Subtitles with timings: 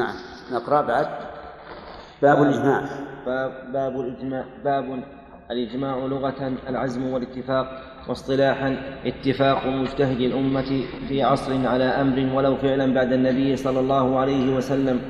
[0.00, 0.14] نعم.
[0.52, 1.06] نقرأ بعد.
[2.22, 2.82] باب الإجماع.
[3.26, 5.02] باب, باب الإجماع باب
[5.50, 7.66] الإجماع لغة العزم والاتفاق
[8.08, 8.76] واصطلاحا.
[9.06, 15.00] اتفاق مجتهد الأمة في عصر على أمر ولو فعلا بعد النبي صلى الله عليه وسلم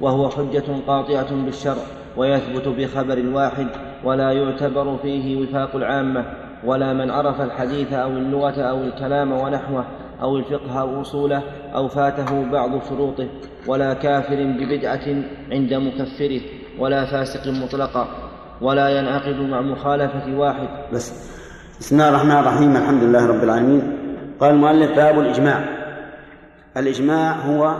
[0.00, 1.82] وهو حجة قاطعة بالشرع
[2.16, 3.66] ويثبت بخبر الواحد
[4.04, 6.24] ولا يعتبر فيه وفاق العامة
[6.64, 9.84] ولا من عرف الحديث أو اللغة أو الكلام ونحوه.
[10.22, 11.42] أو الفقه أو أصوله
[11.74, 13.28] أو فاته بعض شروطه
[13.66, 15.06] ولا كافر ببدعة
[15.52, 16.40] عند مكفره
[16.78, 18.08] ولا فاسق مطلقا
[18.60, 20.68] ولا ينعقد مع مخالفة واحد.
[20.92, 21.36] بس.
[21.80, 23.98] بسم الله الرحمن الرحيم الحمد لله رب العالمين.
[24.40, 25.64] قال المؤلف باب الإجماع.
[26.76, 27.76] الإجماع هو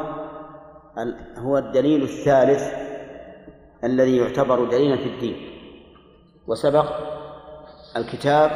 [1.39, 2.63] هو الدليل الثالث
[3.85, 5.37] الذي يعتبر دليلا في الدين
[6.47, 6.87] وسبق
[7.97, 8.51] الكتاب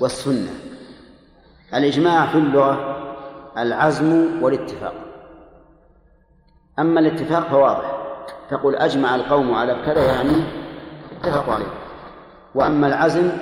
[0.00, 0.50] والسنة.
[1.74, 2.95] الإجماع في اللغة
[3.58, 4.94] العزم والاتفاق.
[6.78, 7.92] أما الاتفاق فواضح.
[8.50, 10.44] تقول أجمع القوم على كذا يعني
[11.20, 11.66] اتفقوا عليه.
[12.54, 13.32] وأما العزم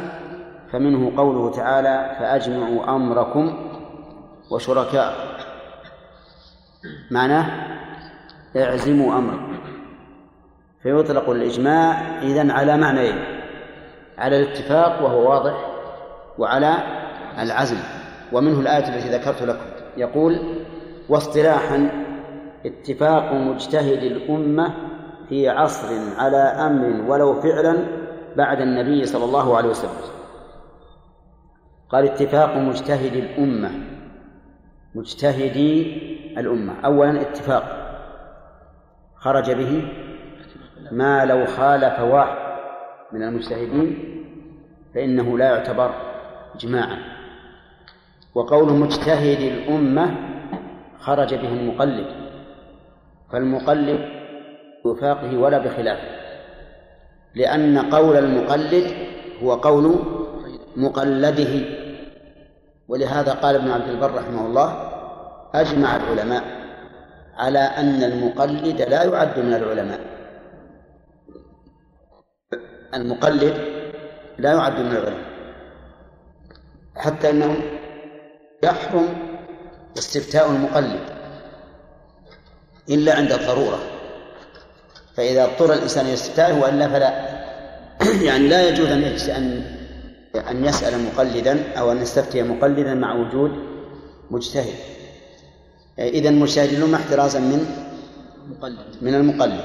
[0.72, 3.70] فمنه قوله تعالى فأجمعوا أمركم
[4.50, 5.14] وشركاء.
[7.10, 7.46] معناه
[8.56, 9.58] اعزموا أمركم.
[10.82, 13.24] فيطلق الإجماع إذن على معنيين.
[14.18, 15.54] على الاتفاق وهو واضح
[16.38, 16.74] وعلى
[17.38, 17.78] العزم.
[18.32, 19.73] ومنه الآية التي ذكرت لكم.
[19.96, 20.38] يقول
[21.08, 21.88] واصطلاحا
[22.66, 24.74] اتفاق مجتهد الأمة
[25.28, 27.76] في عصر على أمر ولو فعلا
[28.36, 30.14] بعد النبي صلى الله عليه وسلم.
[31.88, 33.70] قال اتفاق مجتهد الأمة
[34.94, 36.02] مجتهدي
[36.38, 36.80] الأمة.
[36.84, 37.64] أولا اتفاق
[39.16, 39.92] خرج به
[40.92, 42.36] ما لو خالف واحد
[43.12, 43.98] من المجتهدين
[44.94, 45.90] فإنه لا يعتبر
[46.54, 46.98] إجماعا.
[48.34, 50.16] وقول مجتهد الأمة
[50.98, 52.06] خرج به المقلد
[53.32, 54.00] فالمقلد
[54.84, 56.08] بوفاقه ولا بخلافه
[57.34, 58.92] لأن قول المقلد
[59.42, 59.94] هو قول
[60.76, 61.66] مقلده
[62.88, 64.90] ولهذا قال ابن عبد البر رحمه الله
[65.54, 66.44] أجمع العلماء
[67.36, 70.00] على أن المقلد لا يعد من العلماء.
[72.94, 73.54] المقلد
[74.38, 75.24] لا يعد من العلماء
[76.96, 77.56] حتى أنه
[78.64, 79.08] يحرم
[79.98, 81.00] استفتاء المقلد
[82.90, 83.78] إلا عند الضرورة.
[85.16, 87.34] فإذا اضطر الإنسان إلى استفتائه وإلا فلا.
[88.28, 89.74] يعني لا يجوز أن أن
[90.50, 93.50] أن يسأل مقلدا أو أن يستفتي مقلدا مع وجود
[94.30, 94.74] مجتهد.
[95.98, 97.66] إذا مجتهد الأمة احترازا من
[99.02, 99.60] من المقلد.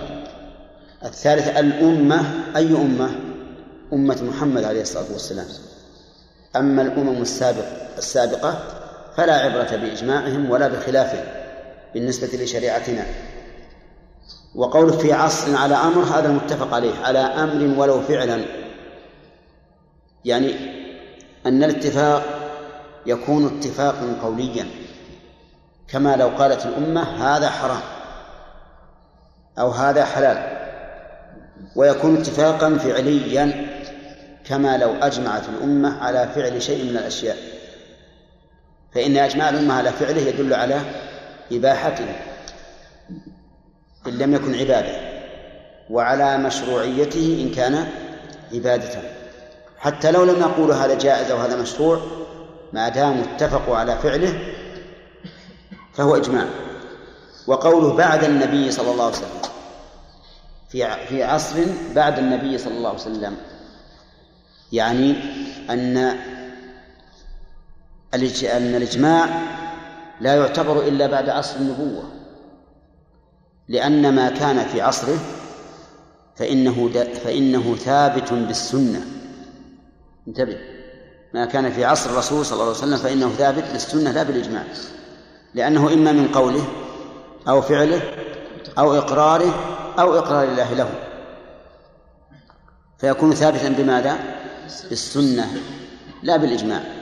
[1.06, 2.22] الثالث الأمة.
[2.56, 3.10] أي أمة؟
[3.94, 5.46] أمة محمد عليه الصلاة والسلام.
[6.56, 8.79] أما الأمم السابقة السابقة
[9.18, 11.26] فلا عبرة بإجماعهم ولا بخلافهم
[11.94, 13.06] بالنسبة لشريعتنا.
[14.56, 18.42] وقول في عصر على أمر هذا متفق عليه على أمر ولو فعلا.
[20.26, 20.56] يعني
[21.46, 22.24] أن الاتفاق
[23.06, 24.66] يكون اتفاقا قوليا.
[25.88, 27.82] كما لو قالت الأمة هذا حرام
[29.60, 30.60] أو هذا حلال.
[31.76, 33.68] ويكون اتفاقا فعليا
[34.46, 37.38] كما لو أجمعت الأمة على فعل شيء من الأشياء.
[38.96, 40.82] فإن إجماع الأمة على فعله يدل على
[41.52, 42.16] إباحته
[44.08, 45.10] إن لم يكن عبادة
[45.90, 47.88] وعلى مشروعيته إن كان
[48.54, 49.02] عبادة.
[49.78, 52.02] حتى لو لم يقولوا هذا جائز أو هذا مشروع
[52.74, 54.40] ما داموا اتفقوا على فعله
[55.94, 56.46] فهو إجماع.
[57.48, 59.40] وقوله بعد النبي صلى الله عليه وسلم
[60.70, 61.56] في في عصر
[61.96, 63.38] بعد النبي صلى الله عليه وسلم
[64.72, 65.16] يعني
[65.70, 66.18] أن
[68.14, 69.30] أن الإجماع
[70.22, 72.04] لا يعتبر إلا بعد عصر النبوة
[73.68, 75.18] لأن ما كان في عصره
[76.36, 76.90] فإنه
[77.24, 79.02] فإنه ثابت بالسنة.
[80.28, 80.58] انتبه
[81.34, 84.64] ما كان في عصر الرسول صلى الله عليه وسلم فإنه ثابت بالسنة لا بالإجماع
[85.54, 86.66] لأنه إما من قوله
[87.48, 88.02] أو فعله
[88.78, 89.54] أو إقراره
[90.00, 90.90] أو إقرار الله له.
[92.98, 94.20] فيكون ثابتا بماذا؟
[94.90, 95.48] بالسنة
[96.24, 96.99] لا بالإجماع.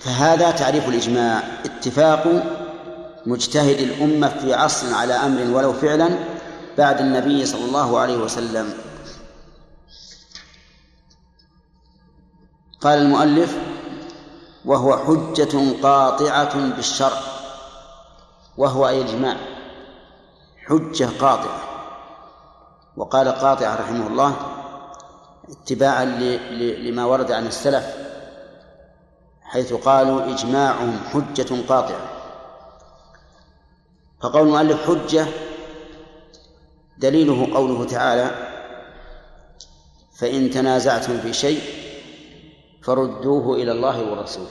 [0.00, 1.42] فهذا تعريف الإجماع.
[1.64, 2.42] اتفاق
[3.26, 6.18] مجتهد الأمة في عصر على أمر ولو فعلا
[6.78, 8.74] بعد النبي صلى الله عليه وسلم.
[12.80, 13.58] قال المؤلف
[14.64, 17.20] وهو حجة قاطعة بالشرع.
[18.56, 19.36] وهو أي إجماع
[20.66, 21.60] حجة قاطعة.
[22.96, 24.36] وقال قاطعة رحمه الله
[25.50, 26.04] اتباعا
[26.80, 28.07] لما ورد عن السلف.
[29.48, 32.18] حيث قالوا إجماعهم حجة قاطعة.
[34.20, 35.26] فقول المؤلف حجة
[36.98, 38.30] دليله قوله تعالى
[40.18, 41.60] فإن تنازعتم في شيء
[42.82, 44.46] فردوه إلى الله والرسول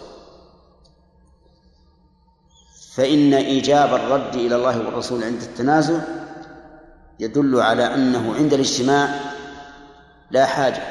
[2.91, 5.99] فإن إيجاب الرد إلى الله والرسول عند التنازع
[7.19, 9.19] يدل على أنه عند الاجتماع
[10.31, 10.83] لا حاجة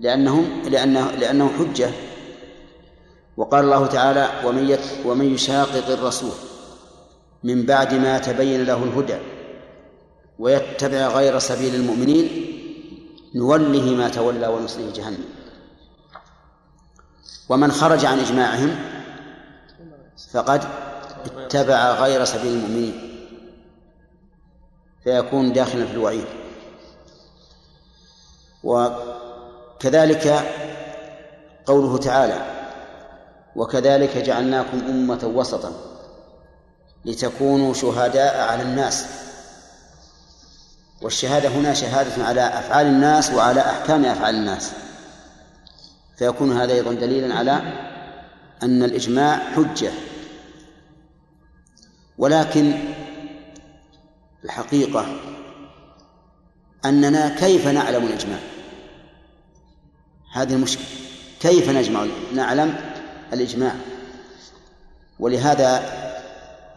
[0.00, 1.90] لأنهم لأنه لأنه حجة
[3.36, 6.32] وقال الله تعالى ومن ومن يشاقق الرسول
[7.44, 9.18] من بعد ما تبين له الهدى
[10.38, 12.50] ويتبع غير سبيل المؤمنين
[13.34, 15.24] نوله ما تولى ونصله جهنم.
[17.48, 18.76] ومن خرج عن إجماعهم
[20.32, 20.64] فقد
[21.24, 23.10] اتبع غير سبيل المؤمنين
[25.04, 26.24] فيكون داخلا في الوعيد.
[28.64, 30.44] وكذلك
[31.66, 32.63] قوله تعالى
[33.56, 35.72] وكذلك جعلناكم أمة وسطا
[37.04, 39.06] لتكونوا شهداء على الناس.
[41.02, 44.72] والشهادة هنا شهادة على أفعال الناس وعلى أحكام أفعال الناس.
[46.18, 47.52] فيكون هذا أيضا دليلا على
[48.62, 49.92] أن الإجماع حجة.
[52.18, 52.74] ولكن
[54.44, 55.06] الحقيقة
[56.84, 58.38] أننا كيف نعلم الإجماع؟
[60.32, 60.86] هذه المشكلة.
[61.40, 62.93] كيف نجمع؟ نعلم
[63.32, 63.74] الإجماع.
[65.18, 65.82] ولهذا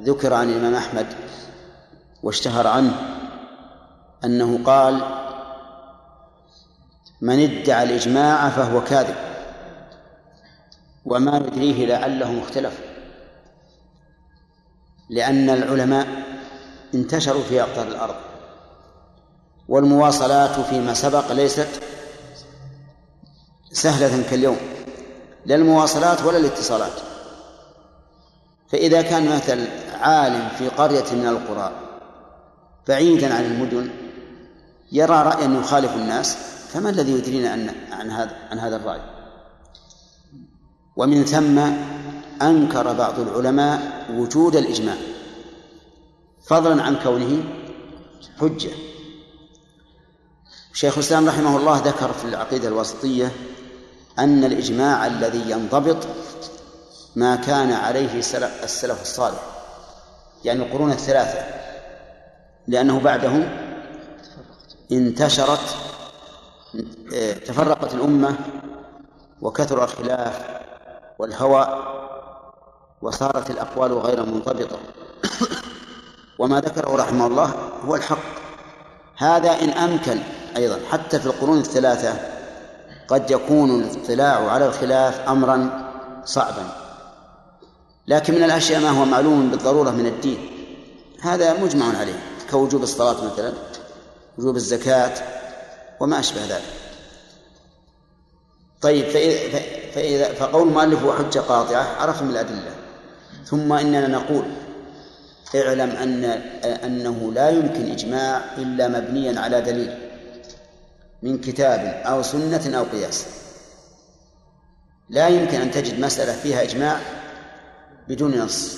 [0.01, 1.05] ذكر عن الإمام أحمد
[2.23, 2.93] واشتهر عنه
[4.25, 5.01] أنه قال
[7.21, 9.15] من ادعى الإجماع فهو كاذب
[11.05, 12.79] وما يدريه لعله اختلف
[15.09, 16.07] لأن العلماء
[16.93, 18.15] انتشروا في أقطار الأرض
[19.67, 21.67] والمواصلات فيما سبق ليست
[23.71, 24.57] سهلة كاليوم.
[25.47, 26.91] لا المواصلات ولا الاتصالات.
[28.69, 29.67] فإذا كان مثل
[29.99, 31.71] عالم في قرية من القرى
[32.87, 33.89] بعيدا عن المدن
[34.91, 36.37] يرى رأيا يخالف الناس
[36.73, 39.01] فما الذي يدرينا عن عن هذا عن هذا الرأي؟
[40.95, 41.59] ومن ثم
[42.41, 44.95] أنكر بعض العلماء وجود الإجماع.
[46.47, 47.43] فضلا عن كونه
[48.39, 48.71] حجة.
[50.73, 53.31] شيخ الإسلام رحمه الله ذكر في العقيدة الوسطية
[54.19, 56.07] أن الإجماع الذي ينضبط
[57.15, 58.19] ما كان عليه
[58.63, 59.39] السلف الصالح
[60.43, 61.39] يعني القرون الثلاثة
[62.67, 63.49] لأنه بعدهم
[64.91, 65.75] انتشرت
[67.45, 68.35] تفرقت الأمة
[69.41, 70.61] وكثر الخلاف
[71.19, 71.83] والهوى
[73.01, 74.79] وصارت الأقوال غير منضبطة.
[76.39, 77.53] وما ذكره رحمه الله
[77.85, 78.17] هو الحق.
[79.17, 80.19] هذا إن أمكن
[80.57, 82.36] أيضا حتى في القرون الثلاثة
[83.07, 85.89] قد يكون الاطلاع على الخلاف أمرا
[86.25, 86.63] صعبا.
[88.07, 90.49] لكن من الأشياء ما هو معلوم بالضرورة من الدين.
[91.21, 92.19] هذا مجمع عليه
[92.51, 93.53] كوجوب الصلاة مثلا
[94.37, 95.13] وجوب الزكاة
[95.99, 96.63] وما أشبه ذلك.
[98.81, 99.59] طيب فإذا,
[99.95, 102.71] فإذا فقول المؤلف هو حجة قاطعة عرفنا من الأدلة.
[103.45, 104.43] ثم إننا نقول
[105.55, 106.23] اعلم أن
[106.63, 110.06] أنه لا يمكن إجماع إلا مبنيا على دليل.
[111.21, 113.25] من كتاب أو سنة أو قياس.
[115.09, 116.99] لا يمكن أن تجد مسألة فيها إجماع
[118.07, 118.77] بدون نص.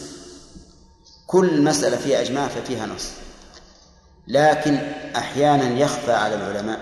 [1.27, 3.11] كل مسألة فيها إجماع ففيها نص.
[4.27, 4.75] لكن
[5.15, 6.79] أحيانا يخفى على العلماء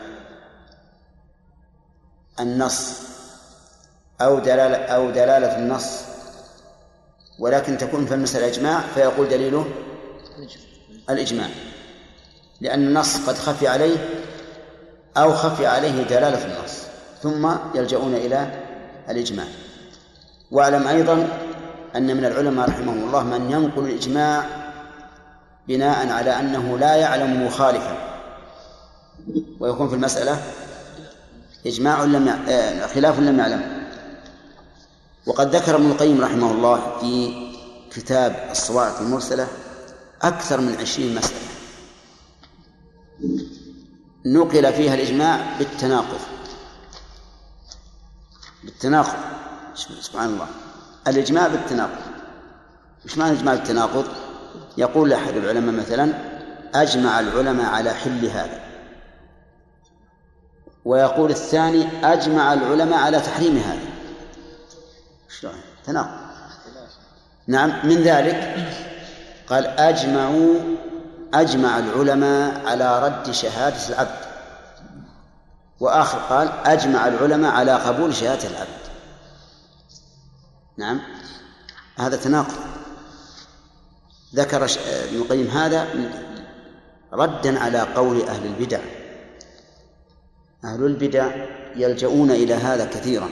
[2.40, 2.94] النص
[4.22, 5.86] أو دلالة أو دلالة النص.
[7.40, 9.68] ولكن تكون في المسألة إجماع فيقول دليله
[11.10, 11.50] الإجماع.
[12.62, 14.17] لأن النص قد خفي عليه
[15.18, 16.74] أو خفي عليه دلالة النص
[17.24, 18.52] ثم يلجؤون إلى
[19.10, 19.46] الإجماع.
[20.52, 21.28] وأعلم أيضا
[21.96, 24.44] أن من العلماء رحمهم الله من ينقل الإجماع
[25.68, 27.98] بناء على أنه لا يعلم مخالفا.
[29.60, 30.42] ويكون في المسألة
[31.66, 32.28] إجماع لم.
[32.50, 33.88] آه، خلاف لم يعلم.
[35.26, 37.34] وقد ذكر ابن القيم رحمه الله في
[37.92, 39.48] كتاب الصواعق المرسلة
[40.22, 41.57] أكثر من عشرين مسألة.
[44.34, 46.20] نقل فيها الإجماع بالتناقض.
[48.64, 49.18] بالتناقض.
[49.76, 50.48] سبحان الله.
[51.08, 52.02] الإجماع بالتناقض.
[53.06, 54.06] إيش معنى الإجماع بالتناقض؟
[54.78, 56.14] يقول أحد العلماء مثلا
[56.76, 58.62] أجمع العلماء على حل هذا.
[60.86, 63.88] ويقول الثاني أجمع العلماء على تحريم هذا.
[65.40, 65.54] شلون؟
[65.86, 66.28] تناقض.
[67.48, 68.68] نعم من ذلك
[69.50, 70.77] قال أجمعوا
[71.34, 74.28] أجمع العلماء على رد شهادة العبد.
[75.80, 78.88] وآخر قال أجمع العلماء على قبول شهادة العبد.
[80.78, 81.02] نعم.
[81.98, 82.54] هذا تناقض.
[84.36, 85.88] ذكر ابن القيم هذا
[87.14, 88.80] ردا على قول أهل البدع.
[90.66, 91.32] أهل البدع
[91.76, 93.30] يلجؤون إلى هذا كثيرا.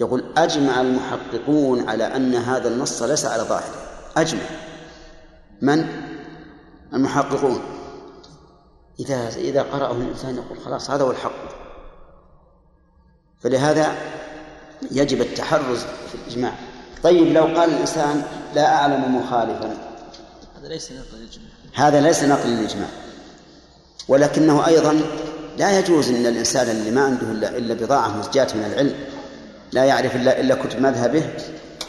[0.00, 3.74] يقول أجمع المحققون على أن هذا النص ليس على ظاهره.
[4.16, 4.40] أجمع.
[5.62, 6.05] من؟
[6.94, 7.60] المحققون.
[9.00, 11.56] إذا إذا قرأه الإنسان يقول خلاص هذا هو الحق.
[13.40, 13.96] فلهذا
[14.90, 16.52] يجب التحرز في الإجماع.
[17.02, 18.22] طيب لو قال الإنسان
[18.54, 19.76] لا أعلم مخالفا.
[20.58, 22.88] هذا ليس نقل الإجماع هذا ليس نقل للإجماع.
[24.08, 25.00] ولكنه أيضا
[25.58, 28.94] لا يجوز أن الإنسان اللي ما عنده إلا, إلا بضاعة مزجاة من العلم
[29.72, 31.30] لا يعرف إلا, إلا كتب مذهبه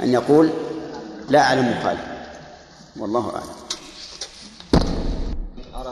[0.04, 0.50] أن يقول
[1.30, 2.28] لا أعلم مخالفا.
[2.98, 3.48] والله أعلم.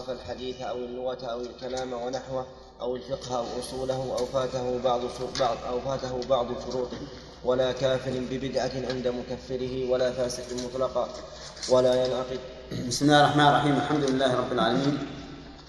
[0.09, 2.45] عرف الحديث أو اللغة أو الكلام ونحوه
[2.81, 5.01] أو الفقه أو أصوله أو فاته بعض
[5.39, 6.97] بعض أو فاته بعض شروطه.
[7.43, 11.09] ولا كافر ببدعة عند مكفره ولا فاسق مطلقا.
[11.69, 12.39] ولا ينعقد.
[12.88, 13.75] بسم الله الرحمن الرحيم.
[13.75, 15.07] الحمد لله رب العالمين.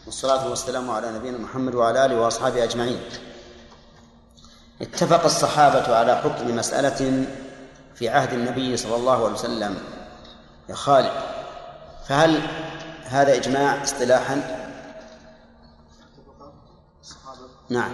[0.07, 3.01] والصلاة والسلام على نبينا محمد وعلى آله وأصحابه أجمعين.
[4.83, 7.27] اتفق الصحابة على حكم مسألة
[7.95, 9.79] في عهد النبي صلى الله عليه وسلم.
[10.69, 11.13] يا خالد
[12.09, 12.43] فهل
[13.09, 14.67] هذا إجماع اصطلاحا.
[17.71, 17.93] نعم.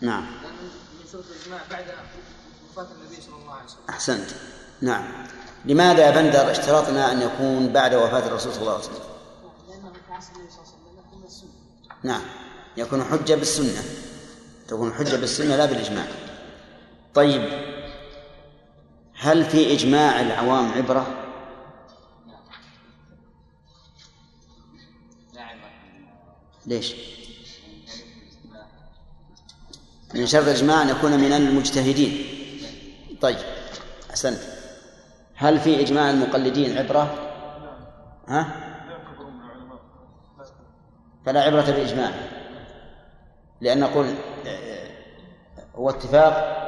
[0.00, 0.26] نعم.
[1.00, 1.84] من شروط الإجماع بعد
[2.70, 4.30] وفاة النبي صلى الله عليه وسلم أحسنت.
[4.80, 5.26] نعم.
[5.64, 8.94] لماذا يا بندر اشترطنا أن يكون بعد وفاة الرسول صلى الله عليه وسلم؟
[9.68, 11.50] لأنه في عصر النبي صلى الله عليه وسلم السنة
[12.02, 12.22] نعم.
[12.76, 13.82] يكون حجة بالسنة.
[14.68, 16.06] تكون حجة بالسنة لا بالإجماع.
[17.14, 17.70] طيب.
[19.22, 21.06] هل في إجماع العوام عبرة؟
[26.66, 26.94] ليش؟
[30.14, 32.24] من شرط الإجماع أن يكون من المجتهدين
[33.20, 33.38] طيب
[34.10, 34.38] أحسنت
[35.34, 37.30] هل في إجماع المقلدين عبرة؟
[38.28, 38.70] ها؟
[41.26, 42.10] فلا عبرة بإجماع
[43.60, 44.14] لأن نقول
[45.74, 46.60] هو اتفاق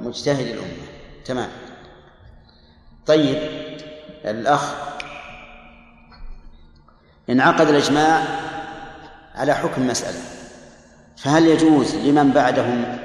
[0.00, 0.86] مجتهد الأمة
[1.24, 1.50] تمام
[3.06, 3.36] طيب
[4.24, 4.74] الأخ.
[7.30, 8.24] انعقد الإجماع
[9.34, 10.20] على حكم مسألة.
[11.16, 12.98] فهل يجوز لمن بعدهم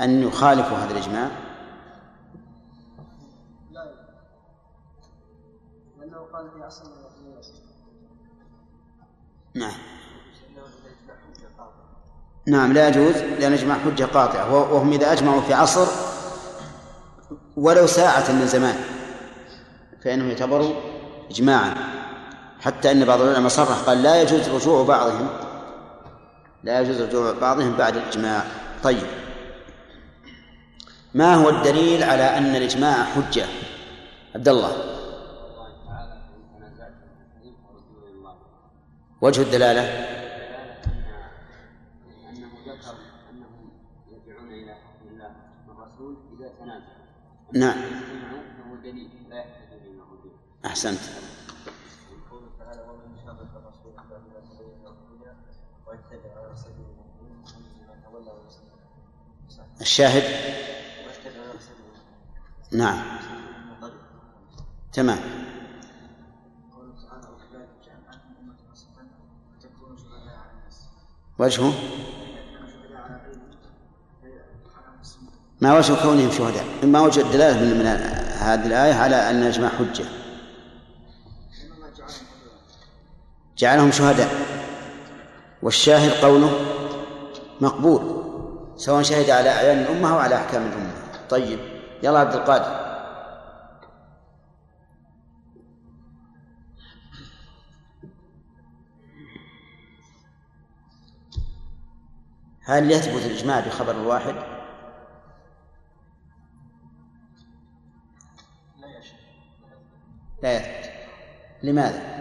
[0.00, 1.28] أن يخالفوا هذا الإجماع؟
[3.72, 3.92] لا.
[6.00, 6.84] لأنه قال في عصر
[9.54, 9.72] نعم.
[12.46, 14.54] نعم لا يجوز لأن إجماع حجة قاطعة.
[14.54, 15.86] وهم إذا أجمعوا في عصر
[17.56, 18.95] ولو ساعة من زمان.
[20.06, 20.74] فإنه يعتبر
[21.30, 21.74] إجماعا.
[22.60, 25.28] حتى أن بعض العلماء صرح قال لا يجوز رجوع بعضهم.
[26.64, 28.44] لا يجوز رجوع بعضهم بعد الإجماع.
[28.82, 29.06] طيب.
[31.14, 33.46] ما هو الدليل على أن الإجماع حجة؟
[34.34, 34.72] عبد الله.
[39.20, 40.16] وجه الدلالة؟
[47.52, 47.78] نعم.
[50.64, 51.00] أحسنت.
[59.80, 60.22] الشاهد؟
[62.72, 63.18] نعم.
[64.92, 65.18] تمام.
[71.38, 71.72] وجهه؟
[75.60, 77.86] ما وجه كونهم شهداء ما وجه الدلالة من, من
[78.38, 80.04] هذه الآية على أن الإجماع حجة.
[83.58, 84.30] جعلهم شهداء.
[85.62, 86.50] والشاهد قوله
[87.60, 88.24] مقبول
[88.76, 90.92] سواء شهد على أعيان الأمة أو على أحكام الأمة.
[91.30, 91.58] طيب
[92.02, 92.86] يلا عبد القادر.
[102.64, 104.55] هل يثبت الإجماع بخبر الواحد؟
[110.52, 110.90] يثبت
[111.62, 112.16] لماذا؟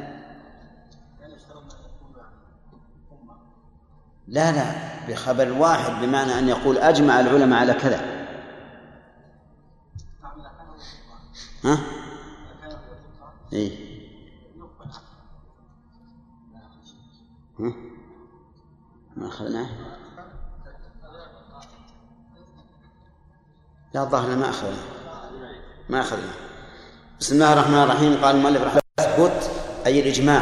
[4.28, 4.76] لا لا
[5.08, 8.26] بخبر واحد بمعنى أن يقول أجمع العلماء على كذا
[11.64, 11.78] ها؟
[13.54, 13.96] إيه؟
[17.60, 17.74] ها؟
[19.16, 19.70] ما أخذناه
[23.94, 24.84] لا الظاهر ما أخذنا
[25.90, 26.45] ما أخذنا
[27.26, 28.18] بسم الله الرحمن الرحيم.
[28.22, 29.52] قال المؤلف رحمه الله يثبت
[29.86, 30.42] أي الإجماع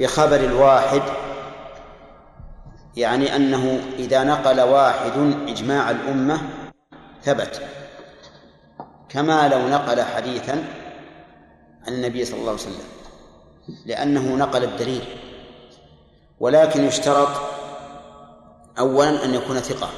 [0.00, 1.02] بخبر الواحد
[2.96, 5.12] يعني أنه إذا نقل واحد
[5.48, 6.40] إجماع الأمة
[7.22, 7.62] ثبت.
[9.08, 10.64] كما لو نقل حديثا
[11.86, 12.88] عن النبي صلى الله عليه وسلم
[13.86, 15.04] لأنه نقل الدليل
[16.40, 17.28] ولكن يشترط
[18.78, 19.88] أولا أن يكون ثقة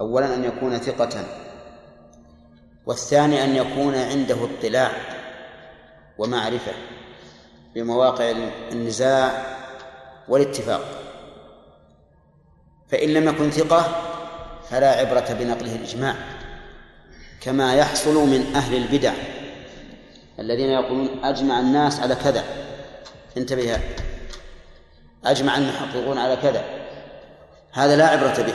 [0.00, 1.24] أولا أن يكون ثقة
[2.86, 4.92] والثاني أن يكون عنده اطلاع
[6.18, 6.72] ومعرفة
[7.74, 8.32] بمواقع
[8.72, 9.46] النزاع
[10.28, 10.80] والاتفاق.
[12.88, 14.02] فإن لم يكن ثقة
[14.70, 16.14] فلا عبرة بنقله الإجماع
[17.40, 19.12] كما يحصل من أهل البدع
[20.38, 22.44] الذين يقولون أجمع الناس على كذا.
[23.36, 23.78] انتبه
[25.24, 26.64] أجمع المحققون على كذا.
[27.72, 28.54] هذا لا عبرة به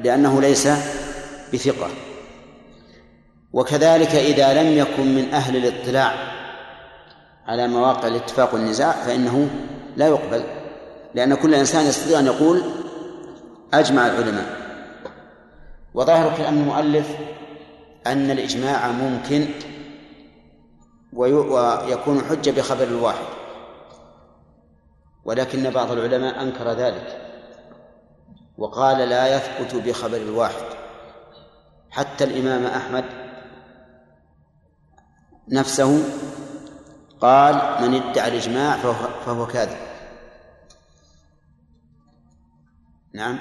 [0.00, 0.68] لأنه ليس
[1.52, 1.90] بثقة.
[3.56, 6.14] وكذلك إذا لم يكن من أهل الاطلاع
[7.46, 9.50] على مواقع الاتفاق والنزاع فإنه
[9.96, 10.44] لا يقبل
[11.14, 12.62] لأن كل إنسان يستطيع أن يقول
[13.74, 14.56] أجمع العلماء.
[15.94, 17.16] وظاهر كلام المؤلف
[18.06, 19.46] أن الإجماع ممكن
[21.12, 23.26] ويكون حجة بخبر الواحد
[25.24, 27.20] ولكن بعض العلماء أنكر ذلك
[28.58, 30.64] وقال لا يثبت بخبر الواحد.
[31.90, 33.25] حتى الإمام أحمد
[35.48, 36.04] نفسه
[37.20, 39.76] قال من ادعى الإجماع فهو, فهو كاذب.
[43.14, 43.38] نعم.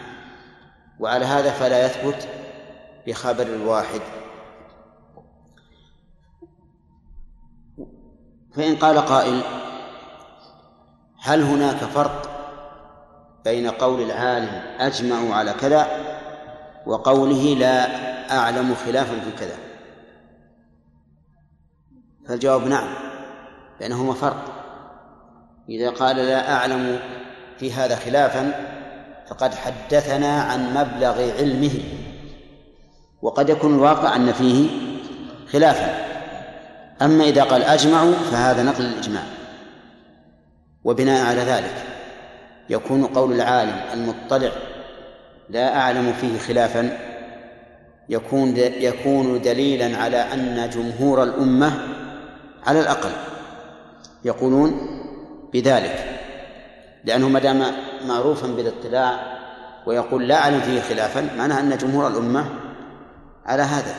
[1.00, 2.28] وعلى هذا فلا يثبت
[3.08, 4.02] بخبر الواحد
[8.56, 9.42] فإن قال قائل
[11.22, 12.30] هل هناك فرق
[13.44, 15.88] بين قول العالم أجمعوا على كذا
[16.86, 17.88] وقوله لا
[18.38, 19.65] أعلم خلافا في كذا؟
[22.28, 22.88] فالجواب نعم
[23.80, 24.46] لأنهما فرق.
[25.70, 27.00] إذا قال لا أعلم
[27.60, 28.52] في هذا خلافا
[29.30, 31.80] فقد حدثنا عن مبلغ علمه.
[33.22, 34.70] وقد يكون الواقع أن فيه
[35.52, 36.06] خلافا.
[37.02, 39.24] أما إذا قال أجمعوا فهذا نقل الإجماع.
[40.84, 41.74] وبناء على ذلك
[42.70, 44.52] يكون قول العالم المطلع
[45.50, 46.98] لا أعلم فيه خلافا
[48.10, 51.95] يكون يكون دليلا على أن جمهور الأمة
[52.66, 53.12] على الأقل
[54.26, 55.02] يقولون
[55.54, 56.22] بذلك
[57.04, 57.64] لأنه ما دام
[58.08, 59.36] معروفا بالاطلاع
[59.86, 62.46] ويقول لا أعلم فيه خلافا معناه أن جمهور الأمة
[63.46, 63.96] على هذا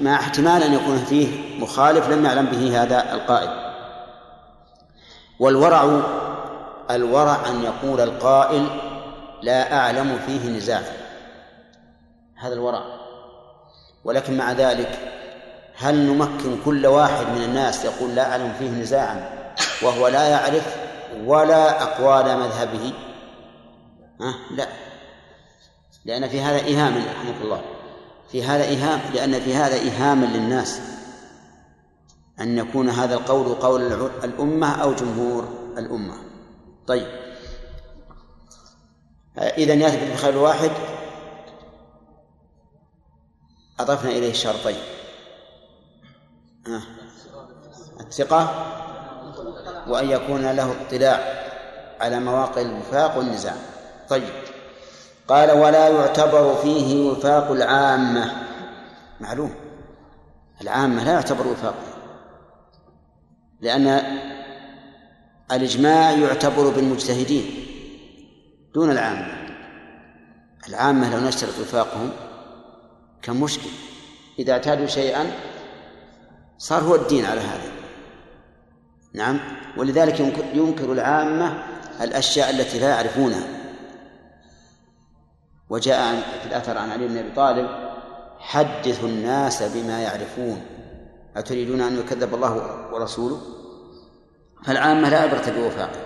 [0.00, 3.48] مع احتمال أن يكون فيه مخالف لم يعلم به هذا القائل.
[5.40, 6.00] والورع
[6.90, 8.66] الورع أن يقول القائل
[9.42, 10.82] لا أعلم فيه نزاع
[12.36, 12.82] هذا الورع.
[14.04, 15.17] ولكن مع ذلك
[15.80, 19.30] هل نمكن كل واحد من الناس يقول لا أعلم فيه نزاعا
[19.82, 20.76] وهو لا يعرف
[21.24, 22.92] ولا أقوال مذهبه؟
[24.20, 24.68] ها؟ لا.
[26.04, 27.62] لأن في هذا إيهام رحمه الله.
[28.32, 30.80] في هذا إيهام لأن في هذا إيهاما للناس.
[32.40, 33.82] أن يكون هذا القول قول
[34.24, 36.14] الأمة أو جمهور الأمة.
[36.86, 37.06] طيب.
[39.38, 40.70] إذا يثبت بخير واحد
[43.80, 44.97] أضفنا إليه شرطين.
[48.00, 48.66] الثقة
[49.88, 51.44] وأن يكون له اطلاع
[52.00, 53.54] على مواقع الوفاق والنزاع.
[54.08, 54.32] طيب.
[55.28, 58.32] قال ولا يعتبر فيه وفاق العامة.
[59.20, 59.54] معلوم.
[60.60, 61.94] العامة لا يعتبر وفاقها
[63.60, 64.02] لأن
[65.52, 67.64] الإجماع يعتبر بالمجتهدين
[68.74, 69.38] دون العامة.
[70.68, 72.10] العامة لو نشترط وفاقهم
[73.22, 73.68] كان مشكل
[74.38, 75.32] إذا اعتادوا شيئا
[76.58, 77.70] صار هو الدين على هذا.
[79.14, 79.40] نعم.
[79.76, 80.20] ولذلك
[80.54, 81.62] ينكر العامة
[82.00, 83.42] الأشياء التي لا يعرفونها.
[85.70, 87.68] وجاء في الأثر عن علي بن أبي طالب
[88.38, 90.62] حدثوا الناس بما يعرفون.
[91.36, 93.40] أتريدون أن يكذب الله ورسوله؟
[94.64, 96.00] فالعامة لا عبرة بوفاقه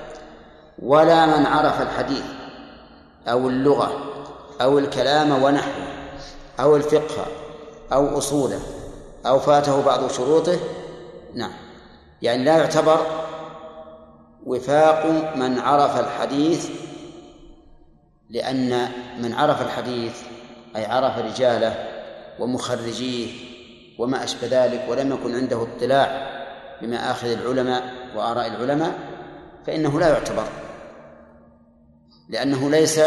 [0.78, 2.24] ولا من عرف الحديث
[3.28, 3.92] أو اللغة
[4.60, 5.86] أو الكلام ونحوه
[6.60, 7.26] أو الفقه
[7.92, 8.60] أو أصوله.
[9.26, 10.58] أو فاته بعض شروطه؟
[11.34, 11.52] نعم.
[12.22, 13.06] يعني لا يعتبر
[14.46, 15.06] وفاق
[15.36, 16.70] من عرف الحديث
[18.30, 18.88] لأن
[19.22, 20.22] من عرف الحديث
[20.76, 21.88] أي عرف رجاله
[22.38, 23.30] ومخرجيه
[23.98, 26.32] وما أشبه ذلك ولم يكن عنده اطلاع
[26.82, 27.82] بمآخذ العلماء
[28.16, 28.98] وآراء العلماء
[29.66, 30.44] فإنه لا يعتبر.
[32.28, 33.00] لأنه ليس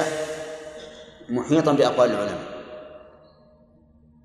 [1.30, 2.56] محيطا بأقوال العلماء.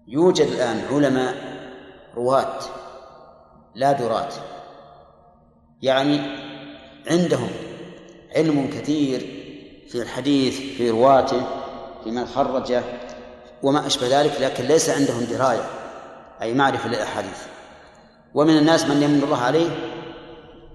[0.08, 1.49] يوجد الآن علماء
[2.16, 2.58] رواة
[3.74, 4.28] لا دراة
[5.82, 6.20] يعني
[7.10, 7.50] عندهم
[8.36, 9.20] علم كثير
[9.88, 11.42] في الحديث في رواته
[12.04, 12.82] في من خرجه
[13.62, 15.64] وما أشبه ذلك لكن ليس عندهم دراية
[16.42, 17.38] أي معرفة للأحاديث.
[18.34, 19.70] ومن الناس من يمن الله عليه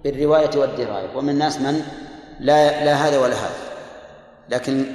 [0.03, 1.81] بالرواية والدراية ومن الناس من
[2.39, 3.55] لا لا هذا ولا هذا.
[4.49, 4.85] لكن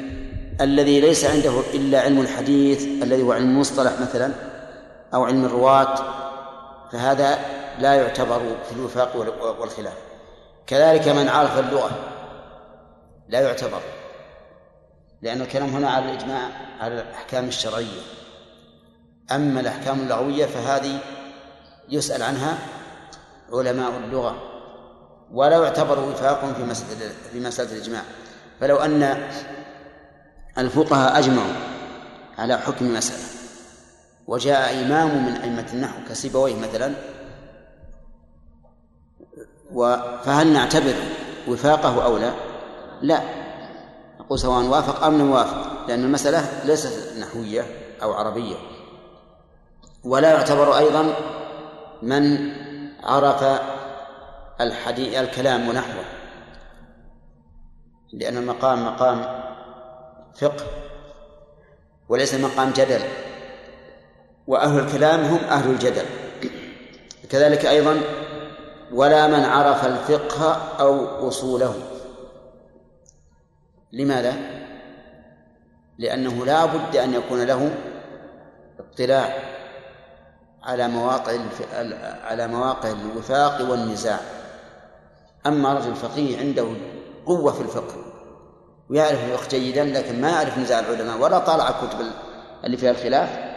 [0.60, 4.32] الذي ليس عنده إلا علم الحديث الذي هو علم المصطلح مثلا
[5.14, 5.94] أو علم الرواة
[6.92, 7.38] فهذا
[7.78, 9.16] لا يعتبر في الوفاق
[9.60, 9.96] والخلاف.
[10.66, 11.90] كذلك من عرف اللغة
[13.28, 13.80] لا يعتبر
[15.22, 16.48] لأن الكلام هنا على الإجماع
[16.80, 18.00] على الأحكام الشرعية.
[19.32, 20.98] أما الأحكام اللغوية فهذه
[21.88, 22.58] يسأل عنها
[23.52, 24.42] علماء اللغة
[25.32, 28.02] ولا يعتبر وفاق في مسألة في مسألة الإجماع.
[28.60, 29.28] فلو أن
[30.58, 31.52] الفقهاء أجمعوا
[32.38, 33.39] على حكم مسألة
[34.30, 36.94] وجاء إمام من أئمة النحو كسيبويه مثلا.
[40.24, 40.94] فهل نعتبر
[41.48, 42.32] وفاقه أو لا؟
[43.02, 43.20] لا.
[44.20, 47.62] نقول سواء وافق أم لم يوافق لأن المسألة ليست نحوية
[48.02, 48.56] أو عربية.
[50.04, 51.14] ولا يعتبر أيضا
[52.02, 52.52] من
[53.02, 53.60] عرف
[54.60, 56.04] الحديث الكلام ونحوه.
[58.12, 59.42] لأن المقام مقام
[60.40, 60.66] فقه
[62.08, 63.00] وليس مقام جدل.
[64.50, 66.04] وأهل الكلام هم أهل الجدل.
[67.30, 68.00] كذلك أيضا
[68.92, 71.74] ولا من عرف الفقه أو أصوله.
[73.92, 74.34] لماذا؟
[75.98, 77.70] لأنه لا بد أن يكون له
[78.78, 79.34] اطلاع
[80.62, 81.32] على مواقع
[82.24, 84.20] على مواقع الوفاق والنزاع.
[85.46, 86.66] أما رجل فقيه عنده
[87.26, 87.96] قوة في الفقه
[88.90, 92.06] ويعرف الفقه جيدا لكن ما يعرف نزاع العلماء ولا طالع الكتب
[92.64, 93.49] اللي فيها الخلاف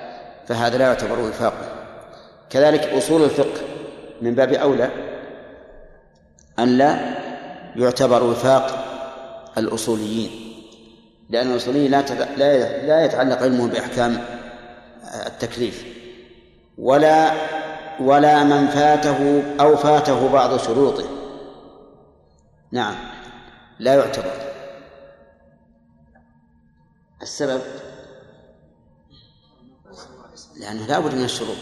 [0.47, 1.73] فهذا لا يعتبر وفاقا
[2.49, 3.61] كذلك أصول الفقه
[4.21, 4.89] من باب أولى
[6.59, 6.99] أن لا
[7.75, 8.85] يعتبر وفاق
[9.57, 10.31] الأصوليين
[11.29, 12.01] لأن الأصوليين لا
[12.87, 14.23] لا يتعلق علمهم بأحكام
[15.25, 15.85] التكليف
[16.77, 17.31] ولا
[17.99, 21.05] ولا من فاته أو فاته بعض شروطه.
[22.71, 22.95] نعم
[23.79, 24.33] لا يعتبر.
[27.21, 27.61] السبب
[30.59, 31.57] لأنه لا بد من الشروط.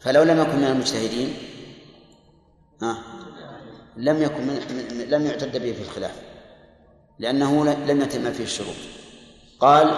[0.00, 1.34] فلو لم يكن من المجتهدين
[2.82, 2.98] ها
[3.96, 4.60] لم يكن من
[5.08, 6.14] لم يعتد به في الخلاف
[7.18, 8.76] لأنه لم يتم فيه الشروط.
[9.60, 9.94] قال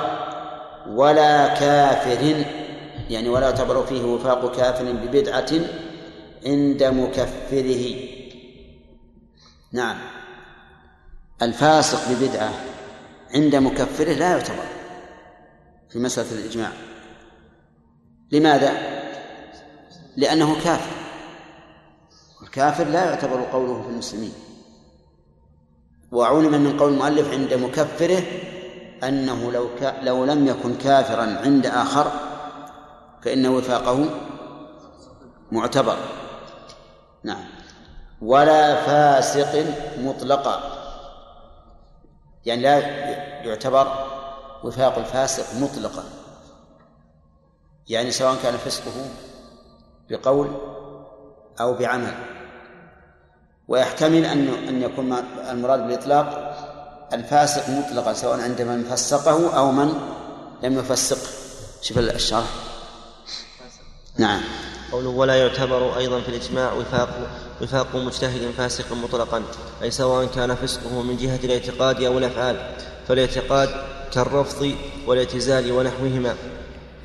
[0.89, 2.45] ولا كافر
[3.11, 5.51] يعني ولا يعتبر فيه وفاق كافر ببدعة
[6.47, 7.97] عند مكفره.
[9.73, 9.97] نعم.
[11.43, 12.53] الفاسق ببدعة
[13.35, 14.65] عند مكفره لا يعتبر
[15.91, 16.73] في مسألة الإجماع.
[18.35, 18.73] لماذا؟
[20.17, 20.97] لأنه كافر.
[22.43, 24.33] الكافر لا يعتبر قوله في المسلمين.
[26.13, 28.23] وعلم من قول المؤلف عند مكفره
[29.05, 29.95] أنه لو ك...
[30.03, 32.13] لو لم يكن كافرا عند آخر
[33.23, 34.09] فإن وفاقه
[35.53, 35.97] معتبر.
[37.25, 37.45] نعم.
[38.23, 39.65] ولا فاسق
[39.99, 40.61] مطلقا.
[42.47, 42.79] يعني لا
[43.47, 44.07] يعتبر
[44.65, 46.24] وفاق الفاسق مطلقا.
[47.89, 49.11] يعني سواء كان فسقه
[50.11, 50.49] بقول
[51.61, 52.15] أو بعمل.
[53.69, 55.13] ويحتمل أن أن يكون
[55.51, 56.55] المراد بالإطلاق
[57.13, 59.95] الفاسق مطلقا سواء عند من فسقه أو من
[60.63, 61.29] لم يفسقه
[61.83, 62.47] شوف الشرح
[64.19, 64.41] نعم.
[64.93, 67.09] قوله ولا يعتبر أيضا في الإجماع وفاق
[67.63, 69.43] وفاق مجتهد فاسق مطلقا
[69.83, 72.57] أي سواء كان فسقه من جهة الاعتقاد أو الأفعال
[73.09, 73.69] فالاعتقاد
[74.13, 74.75] كالرفض
[75.07, 76.35] والاعتزال ونحوهما.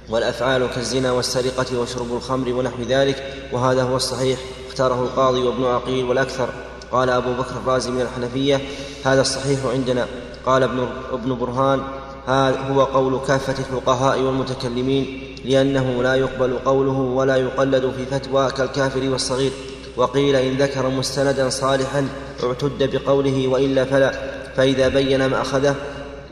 [0.09, 4.39] والأفعال كالزنا والسرقة وشرب الخمر ونحو ذلك وهذا هو الصحيح.
[4.67, 6.49] اختاره القاضي وابن عقيل والأكثر.
[6.91, 8.61] قال أبو بكر الرازي من الحنفية
[9.05, 10.07] هذا الصحيح عندنا.
[10.45, 10.63] قال
[11.11, 11.81] ابن, برهان
[12.27, 19.09] هذا هو قول كافة الفقهاء والمتكلمين لأنه لا يقبل قوله ولا يقلد في فتوى كالكافر
[19.09, 19.51] والصغير.
[19.97, 22.07] وقيل إن ذكر مستندا صالحا
[22.43, 24.13] اعتد بقوله وإلا فلا
[24.57, 25.75] فإذا بين ما أخذه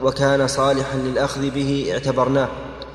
[0.02, 2.48] وكان صالحا للأخذ به اعتبرناه.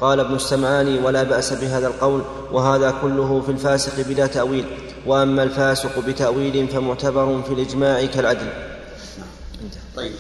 [0.03, 4.67] قال ابن السمعاني ولا بأس بهذا القول وهذا كله في الفاسق بلا تأويل
[5.07, 8.53] وأما الفاسق بتأويل فمعتبر في الإجماع كالعدل.
[9.97, 10.13] طيب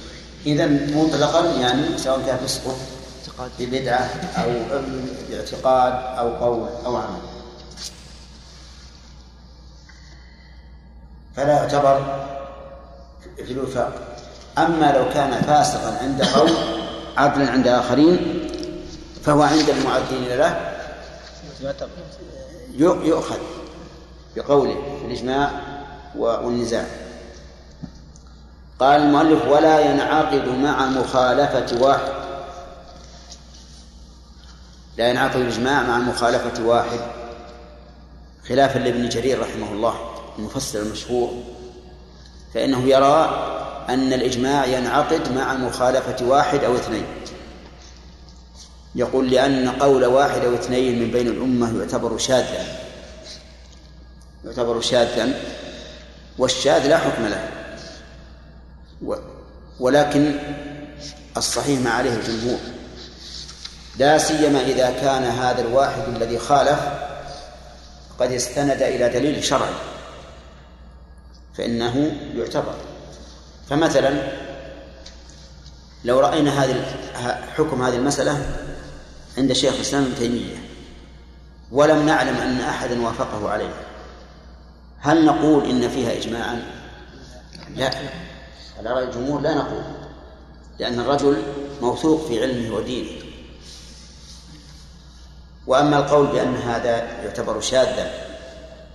[0.46, 2.74] إذا مطلقا يعني سواء كان فسقه
[3.58, 4.50] ببدعة أو
[5.30, 7.20] باعتقاد أو قول أو عمل.
[11.36, 12.24] فلا يعتبر
[13.46, 13.92] في الوفاق.
[14.58, 16.50] أما لو كان فاسقا عند قوم
[17.16, 18.31] عدلا عند آخرين
[19.24, 20.72] فهو عند المعدين له
[22.78, 23.38] يؤخذ
[24.36, 25.50] بقوله في الإجماع
[26.16, 26.86] والنزاع.
[28.80, 32.12] قال المؤلف ولا ينعقد مع مخالفة واحد.
[34.96, 37.00] لا ينعقد الإجماع مع مخالفة واحد.
[38.48, 39.94] خلافا لابن جرير رحمه الله
[40.38, 41.30] المفسر المشهور.
[42.54, 43.48] فإنه يرى
[43.88, 47.04] أن الإجماع ينعقد مع مخالفة واحد أو اثنين.
[48.94, 52.66] يقول لأن قول واحد أو اثنين من بين الأمة يعتبر شاذا.
[54.44, 55.34] يعتبر شاذا
[56.38, 57.48] والشاذ لا حكم له.
[59.80, 60.38] ولكن
[61.36, 62.58] الصحيح ما عليه الجمهور.
[63.98, 66.80] لا سيما إذا كان هذا الواحد الذي خالف
[68.18, 69.74] قد استند إلى دليل شرعي.
[71.58, 72.74] فإنه يعتبر.
[73.70, 74.32] فمثلا
[76.04, 76.84] لو رأينا هذه
[77.56, 78.46] حكم هذه المسألة
[79.38, 80.56] عند شيخ الإسلام ابن تيمية
[81.72, 83.74] ولم نعلم أن أحدا وافقه عليه.
[84.98, 86.62] هل نقول إن فيها إجماعا؟
[87.76, 87.90] لا.
[88.78, 89.82] على رأي الجمهور لا نقول
[90.78, 91.42] لأن الرجل
[91.82, 93.22] موثوق في علمه ودينه.
[95.66, 98.10] وأما القول بأن هذا يعتبر شاذا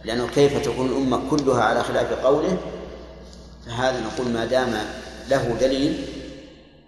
[0.04, 2.58] لأنه كيف تكون الأمة كلها على خلاف قوله
[3.66, 4.86] فهذا نقول ما دام
[5.30, 6.06] له دليل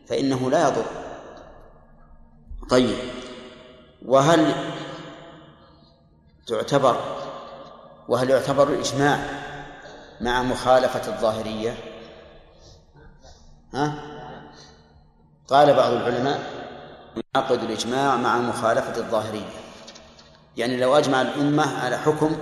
[0.07, 0.85] فإنه لا يضر.
[2.69, 2.97] طيب.
[4.05, 4.53] وهل
[6.47, 6.99] تعتبر
[8.07, 9.19] وهل يعتبر الإجماع
[10.21, 11.77] مع مخالفة الظاهرية؟
[13.73, 13.93] ها؟
[15.47, 16.39] قال بعض العلماء
[17.15, 19.49] ينعقد الإجماع مع مخالفة الظاهرية.
[20.57, 22.37] يعني لو أجمع الأمة على حكم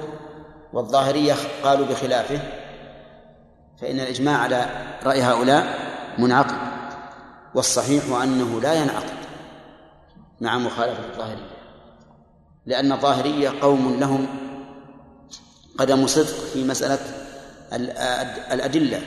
[0.74, 2.39] والظاهرية قالوا بخلافه
[3.82, 4.65] فإن الإجماع على
[5.04, 5.80] رأي هؤلاء
[6.17, 6.58] منعقد
[7.56, 9.26] والصحيح أنه لا ينعقد.
[10.41, 11.58] مع مخالفة الظاهرية
[12.65, 14.28] لأن الظاهرية قوم لهم
[15.78, 17.00] قدم صدق في مسألة
[18.54, 19.02] الأدلة.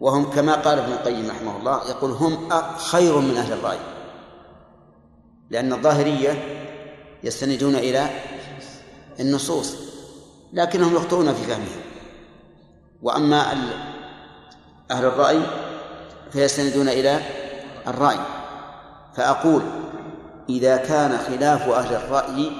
[0.00, 3.78] وهم كما قال ابن القيم رحمه الله يقول هم خير من أهل الرأي.
[5.50, 6.34] لأن الظاهرية
[7.24, 8.10] يستندون إلى
[9.20, 9.76] النصوص
[10.52, 11.82] لكنهم يخطئون في فهمها
[13.02, 13.52] وأما
[14.90, 15.40] أهل الرأي
[16.30, 17.20] فيستندون إلى
[17.86, 18.18] الرأي.
[19.16, 19.62] فأقول
[20.50, 22.50] إذا كان خلاف أهل الرأي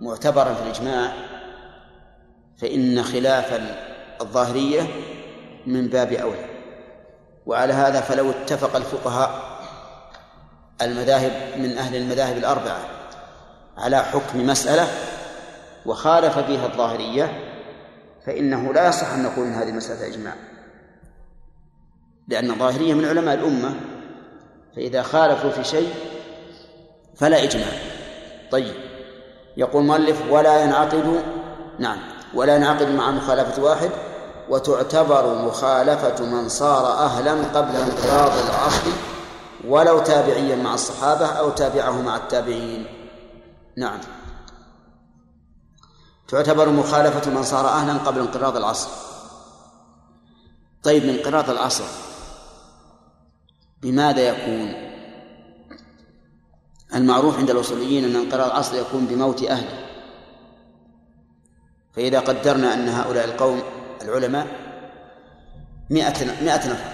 [0.00, 1.12] معتبرا في الإجماع
[2.58, 3.60] فإن خلاف
[4.20, 4.82] الظاهرية
[5.66, 6.44] من باب أولى.
[7.46, 9.58] وعلى هذا فلو اتفق الفقهاء
[10.82, 12.80] المذاهب من أهل المذاهب الأربعة
[13.76, 14.88] على حكم مسألة
[15.86, 17.44] وخالف فيها الظاهرية
[18.26, 20.34] فإنه لا يصح أن نقول إن هذه مسألة إجماع.
[22.28, 23.74] لأن الظاهرية من علماء الأمة
[24.76, 25.94] فإذا خالفوا في شيء
[27.18, 27.72] فلا إجماع.
[28.50, 28.74] طيب.
[29.56, 31.22] يقول المؤلف ولا ينعقد
[31.78, 31.98] نعم
[32.34, 33.90] ولا ينعقد مع مخالفة واحد
[34.48, 38.90] وتعتبر مخالفة من صار أهلا قبل انقراض العصر
[39.68, 42.86] ولو تابعيا مع الصحابة أو تابعه مع التابعين.
[43.76, 43.98] نعم.
[46.28, 48.88] تعتبر مخالفة من صار أهلا قبل انقراض العصر.
[50.82, 51.84] طيب انقراض العصر
[53.82, 54.87] بماذا يكون؟
[56.98, 59.86] المعروف عند الأصوليين أن انقراض العصر يكون بموت أهله.
[61.92, 63.62] فإذا قدرنا أن هؤلاء القوم
[64.02, 64.46] العلماء
[65.90, 66.90] مئة مئة نفر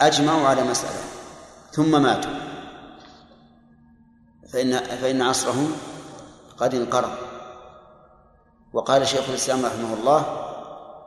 [0.00, 1.00] أجمعوا على مسألة
[1.72, 2.30] ثم ماتوا.
[4.52, 5.72] فإن فإن عصرهم
[6.58, 7.12] قد انقرض.
[8.72, 10.46] وقال شيخ الإسلام رحمه الله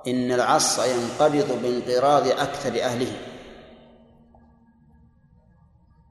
[0.08, 3.12] إن العصر ينقرض بانقراض أكثر أهله.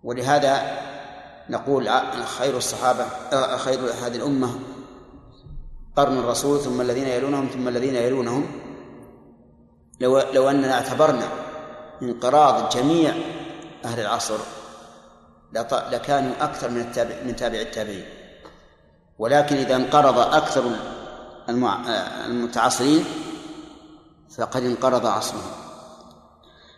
[0.05, 0.88] ولهذا
[1.51, 1.89] نقول
[2.39, 4.51] خير الصحابة آه، خير هذه الأمة
[5.97, 8.47] قرن الرسول ثم الذين يلونهم ثم الذين يلونهم.
[10.01, 11.29] لو لو أننا اعتبرنا
[12.03, 13.15] انقراض جميع
[13.85, 14.39] أهل العصر
[15.93, 18.05] لكانوا أكثر من التابع من تابع التابعين.
[19.19, 20.65] ولكن إذا انقرض أكثر
[22.27, 23.05] المتعاصرين
[24.37, 25.53] فقد انقرض عصرهم.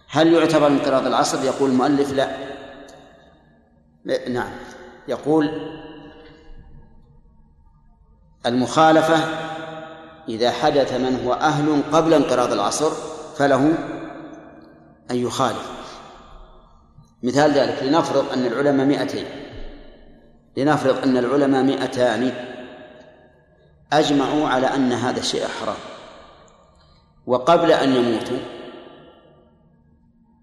[0.08, 2.49] هل يعتبر انقراض العصر؟ يقول المؤلف لا.
[4.04, 4.50] نعم.
[5.08, 5.50] يقول
[8.46, 9.16] المخالفة
[10.28, 12.90] إذا حدث من هو أهل قبل انقراض العصر
[13.36, 13.74] فله
[15.10, 15.70] أن يخالف.
[17.22, 19.26] مثال ذلك لنفرض أن العلماء مئتين.
[20.56, 22.32] لنفرض أن العلماء مئتان
[23.92, 25.76] أجمعوا على أن هذا الشيء حرام.
[27.26, 28.38] وقبل أن يموتوا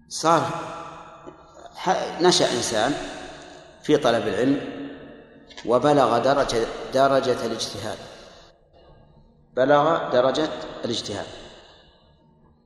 [0.08, 0.42] صار
[2.20, 3.17] نشأ إنسان
[3.88, 4.60] في طلب العلم
[5.66, 7.98] وبلغ درجة درجة الاجتهاد.
[9.56, 10.48] بلغ درجة
[10.84, 11.26] الاجتهاد.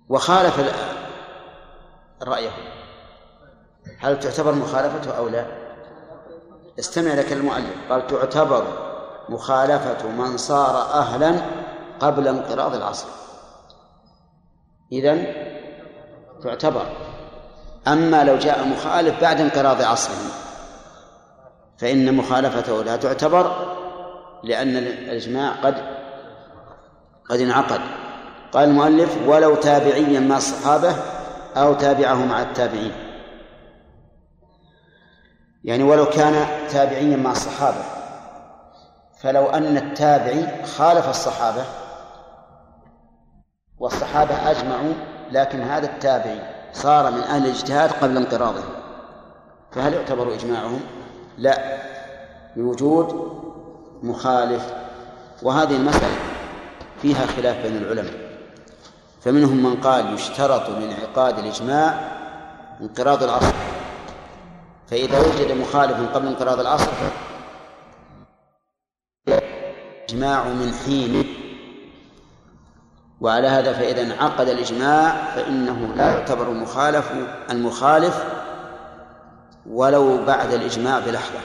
[0.09, 0.61] وخالف
[2.23, 2.51] رأيه
[3.99, 5.47] هل تعتبر مخالفته أو لا؟
[6.79, 7.91] استمع لك المؤلف.
[7.91, 8.67] قال تعتبر
[9.29, 11.35] مخالفة من صار أهلا
[12.01, 13.09] قبل انقراض العصر.
[14.93, 15.35] إذن
[16.43, 16.87] تعتبر.
[17.89, 20.52] أما لو جاء مخالف بعد انقراض عصره.
[21.83, 23.53] فإن مخالفته لا تعتبر
[24.43, 25.75] لأن الإجماع قد
[27.31, 27.81] قد انعقد
[28.53, 30.97] قال المؤلف ولو تابعيا مع الصحابة
[31.57, 32.93] أو تابعه مع التابعين
[35.65, 37.85] يعني ولو كان تابعيا مع الصحابة
[39.21, 41.65] فلو أن التابعي خالف الصحابة
[43.79, 44.93] والصحابة أجمعوا
[45.31, 46.41] لكن هذا التابعي
[46.73, 48.63] صار من أهل الاجتهاد قبل انقراضه
[49.73, 51.02] فهل يعتبر إجماعهم؟
[51.39, 51.79] لا
[52.57, 53.33] بوجود
[54.03, 54.75] مخالف.
[55.43, 56.17] وهذه المسألة
[57.03, 58.15] فيها خلاف بين العلماء.
[59.21, 61.95] فمنهم من قال يشترط لانعقاد الإجماع
[62.81, 63.55] انقراض العصر.
[64.87, 66.91] فإذا وجد مخالف قبل انقراض العصر
[70.09, 71.25] إجماع من حين.
[73.21, 77.13] وعلى هذا فإذا انعقد الإجماع فإنه لا يعتبر المخالف
[77.51, 78.25] المخالف
[79.67, 81.41] ولو بعد الإجماع بلحظة.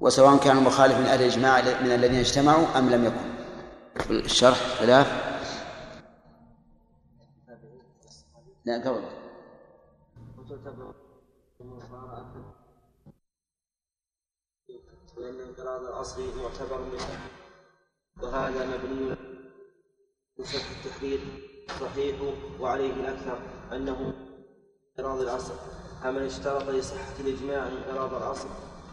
[0.00, 3.32] وسواء كان المخالف من أهل الإجماع من الذين اجتمعوا أم لم يكن.
[4.10, 5.32] الشرح خلاف
[8.64, 9.02] لا قبل.
[15.18, 16.80] لأن انقراض الأصل معتبر
[18.22, 19.16] وهذا مبني
[20.44, 21.20] شرح التحرير
[21.80, 22.16] صحيح
[22.60, 23.38] وعليه الأكثر
[23.72, 24.14] أنه
[24.98, 25.54] انقراض الأصل.
[26.02, 28.48] فمن اشترط لصحة الإجماع انقراض الأصل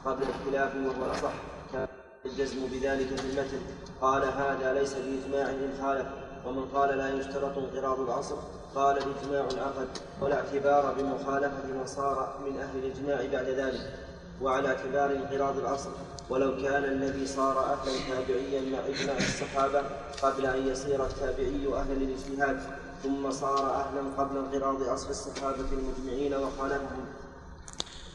[0.06, 1.34] قبل الاختلاف وهو الأصح
[1.74, 1.88] كان
[2.26, 3.62] الجزم بذلك في المتن.
[4.02, 6.08] قال هذا ليس بإجماع إن خالف
[6.46, 8.36] ومن قال لا يشترط انقراض العصر
[8.76, 9.88] قال الإجماع عقد
[10.22, 14.10] ولا اعتبار بمخالفة من صار من أهل الإجماع بعد ذلك.
[14.42, 15.90] وعلى اعتبار انقراض العصر
[16.30, 19.82] ولو كان الذي صار أهلا تابعيا مع إجماع الصحابة
[20.22, 22.62] قبل أن يصير التابعي أهلا للاجتهاد
[23.04, 27.06] ثم صار أهلا قبل انقراض عصر الصحابة المجمعين وخالفهم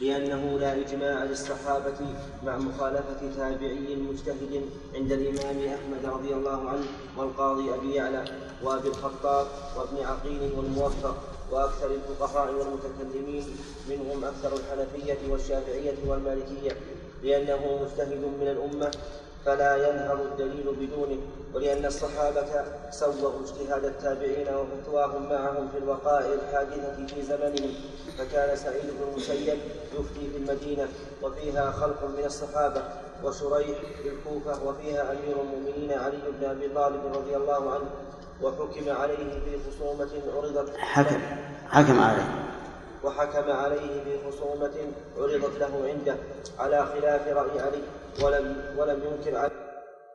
[0.01, 1.99] لأنه لا إجماع للصحابة
[2.44, 4.62] مع مخالفة تابعي مجتهد
[4.94, 6.85] عند الإمام أحمد رضي الله عنه
[7.16, 8.25] والقاضي أبي يعلى
[8.64, 11.16] وأبي الخطاب وابن عقيل والموفق
[11.51, 13.44] وأكثر الفقهاء والمتكلمين
[13.88, 16.77] منهم أكثر الحنفية والشافعية والمالكية
[17.23, 18.90] لأنه مجتهد من الأمة
[19.46, 21.18] فلا ينهض الدليل بدونه
[21.54, 22.46] ولأن الصحابة
[22.90, 27.74] سووا اجتهاد التابعين وفتواهم معهم في الوقائع الحادثة في زمنهم.
[28.18, 29.59] فكان سعيد بن المسيب
[29.94, 30.88] يفتي في المدينة
[31.22, 32.83] وفيها خلق من الصحابة
[33.24, 37.85] وشريح في الكوفة وفيها أمير المؤمنين علي بن أبي طالب رضي الله عنه
[38.42, 41.20] وحكم عليه في خصومة عرضت حكم
[41.70, 42.54] حكم عليه.
[43.05, 44.73] وحكم عليه في خصومة
[45.19, 46.17] عرضت له عنده
[46.59, 47.83] على خلاف رأي علي
[48.23, 49.51] ولم ولم ينكر علي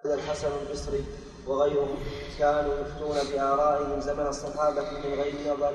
[0.05, 1.03] الحسن البصري
[1.47, 1.97] وغيرهم
[2.39, 5.73] كانوا يفتون بآرائهم زمن الصحابة من غير نظر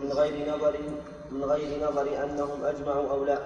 [0.00, 0.74] من غير نظر
[1.30, 3.38] من غير نظر أنهم أجمعوا أو لا.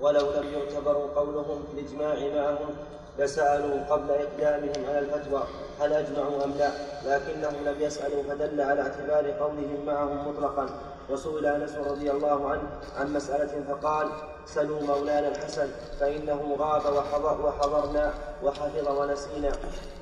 [0.00, 2.74] ولو لم يعتبروا قولهم في الإجماع معهم
[3.18, 5.42] لسألوا قبل إقدامهم على الفتوى
[5.80, 6.70] هل أجمعوا أم لا
[7.06, 10.68] لكنهم لم يسألوا فدل على اعتبار قولهم معهم مطلقا.
[11.12, 12.62] وسئل أنس رضي الله عنه
[12.96, 14.08] عن مسألة فقال
[14.46, 15.68] سلوا مولانا الحسن
[16.00, 19.52] فإنه غاب وحضر وحضرنا وحفظ ونسينا.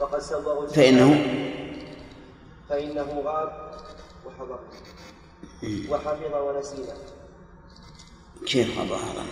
[0.00, 1.10] فقد سوغوا فإنه؟
[2.68, 3.52] فإنه غاب
[4.26, 4.58] وحضر
[5.90, 6.94] وحفظ ونسينا.
[8.46, 9.24] كيف غاب هذا؟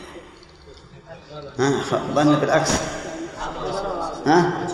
[1.59, 2.73] ها ظن بالعكس.
[4.27, 4.67] ها؟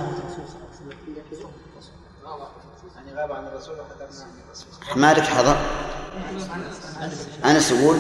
[3.17, 4.27] غاب عن الرسول وحضرنا
[4.97, 5.57] مالك حضر؟
[7.45, 7.99] أنس يقول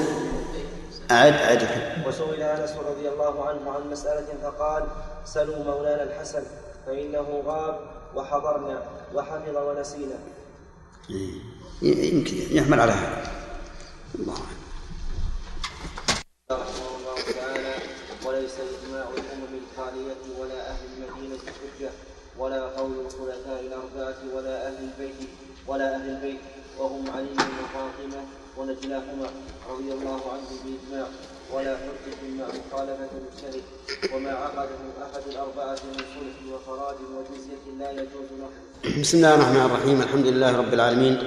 [1.11, 1.63] أعد أعد.
[2.07, 4.87] وسئل أنس رضي الله عنه عن مسألة فقال
[5.25, 6.43] سلوا مولانا الحسن
[6.87, 7.81] فإنه غاب
[8.15, 8.83] وحضرنا
[9.15, 10.19] وحفظ ونسينا.
[11.83, 13.31] يمكن يحمل على هذا.
[14.15, 14.35] الله
[16.51, 17.75] رحمه الله تعالى
[18.27, 21.91] وليس إجماع الأمم الخالية ولا أهل المدينة حجة.
[22.39, 25.29] ولا قول الخلفاء الأربعة ولا أهل البيت
[25.67, 26.41] ولا أهل البيت
[26.79, 28.23] وهم علي وفاطمة
[28.59, 29.27] ونجلاهما
[29.71, 31.07] رضي الله عنه بإجماع
[31.53, 33.63] ولا حجة مع مخالفة المجتهد
[34.15, 39.01] وما عقده أحد الأربعة من صلح وخراج وجزية لا يجوز له.
[39.01, 41.19] بسم الله الرحمن الرحيم الحمد لله رب العالمين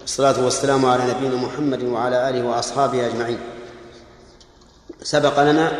[0.00, 3.38] والصلاة والسلام على نبينا محمد وعلى آله وأصحابه أجمعين.
[5.02, 5.72] سبق لنا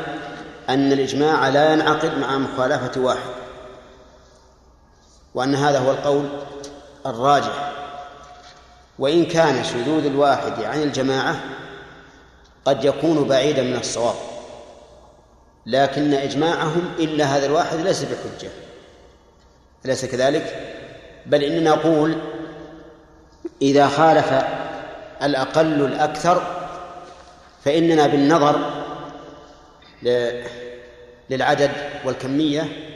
[0.68, 3.35] أن الإجماع لا ينعقد مع مخالفة واحد
[5.36, 6.28] وأن هذا هو القول
[7.06, 7.72] الراجح
[8.98, 11.40] وإن كان شذوذ الواحد عن الجماعة
[12.64, 14.14] قد يكون بعيدا من الصواب
[15.66, 18.50] لكن إجماعهم إلا هذا الواحد ليس بحجة
[19.84, 20.74] أليس كذلك؟
[21.26, 22.16] بل إننا نقول
[23.62, 24.44] إذا خالف
[25.22, 26.42] الأقل الأكثر
[27.64, 28.70] فإننا بالنظر
[31.30, 31.70] للعدد
[32.04, 32.95] والكمية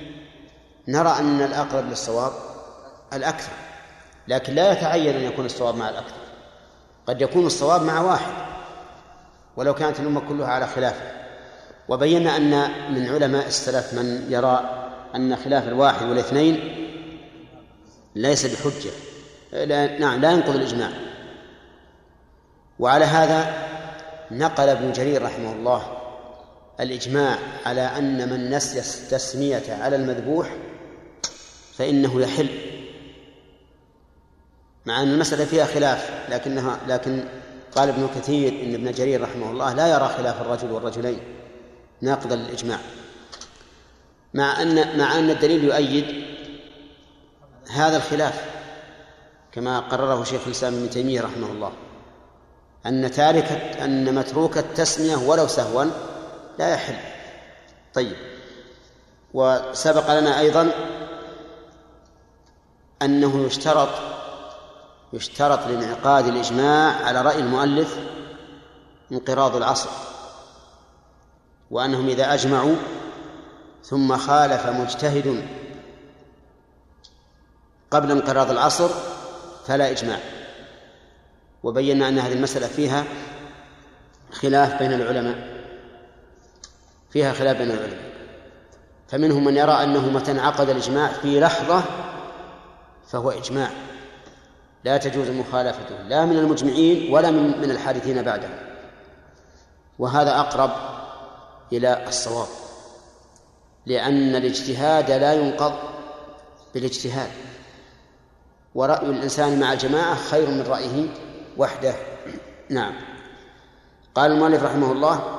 [0.91, 2.33] نرى أن الأقرب للصواب
[3.13, 3.53] الأكثر
[4.29, 6.21] لكن لا يتعين أن يكون الصواب مع الأكثر.
[7.07, 8.33] قد يكون الصواب مع واحد
[9.57, 11.13] ولو كانت الأمة كلها على خلافه
[11.89, 12.51] وبينا أن
[12.95, 16.77] من علماء السلف من يرى أن خلاف الواحد والاثنين
[18.15, 18.91] ليس بحجة
[19.53, 20.91] لا نعم لا ينقض الإجماع.
[22.79, 23.55] وعلى هذا
[24.31, 25.83] نقل ابن جرير رحمه الله
[26.81, 30.49] الإجماع على أن من نسي التسمية على المذبوح
[31.81, 32.49] فإنه يحل.
[34.87, 37.25] مع أن المسألة فيها خلاف لكنها لكن
[37.77, 41.19] قال ابن كثير إن ابن جرير رحمه الله لا يرى خلاف الرجل والرجلين
[42.01, 42.79] ناقضا للإجماع
[44.35, 46.25] مع أن مع أن الدليل يؤيد
[47.71, 48.45] هذا الخلاف
[49.53, 51.73] كما قرره شيخ الإسلام ابن تيمية رحمه الله
[52.87, 53.53] أن تارك
[53.83, 55.85] أن متروك التسمية ولو سهوا
[56.59, 56.97] لا يحل.
[57.95, 58.17] طيب.
[59.35, 60.71] وسبق لنا أيضا
[63.03, 63.89] أنه يشترط
[65.13, 67.99] يشترط لانعقاد الإجماع على رأي المؤلف
[69.13, 69.91] انقراض العصر
[71.71, 72.77] وأنهم إذا أجمعوا
[73.85, 75.47] ثم خالف مجتهد
[77.91, 78.89] قبل انقراض العصر
[79.67, 80.19] فلا إجماع.
[81.63, 83.05] وبينا أن هذه المسألة فيها
[84.33, 85.61] خلاف بين العلماء
[87.11, 88.11] فيها خلاف بين العلماء.
[89.09, 91.83] فمنهم من يرى أنه متى انعقد الإجماع في لحظة
[93.11, 93.71] فهو إجماع.
[94.85, 98.49] لا تجوز مخالفته لا من المجمعين ولا من من الحادثين بعده.
[99.99, 100.71] وهذا أقرب
[101.73, 102.49] إلى الصواب
[103.87, 105.73] لأن الاجتهاد لا ينقض
[106.75, 107.31] بالاجتهاد.
[108.75, 111.09] ورأي الإنسان مع الجماعة خير من رأيه
[111.57, 111.95] وحده.
[112.69, 112.93] نعم.
[114.15, 115.39] قال المؤلف رحمه الله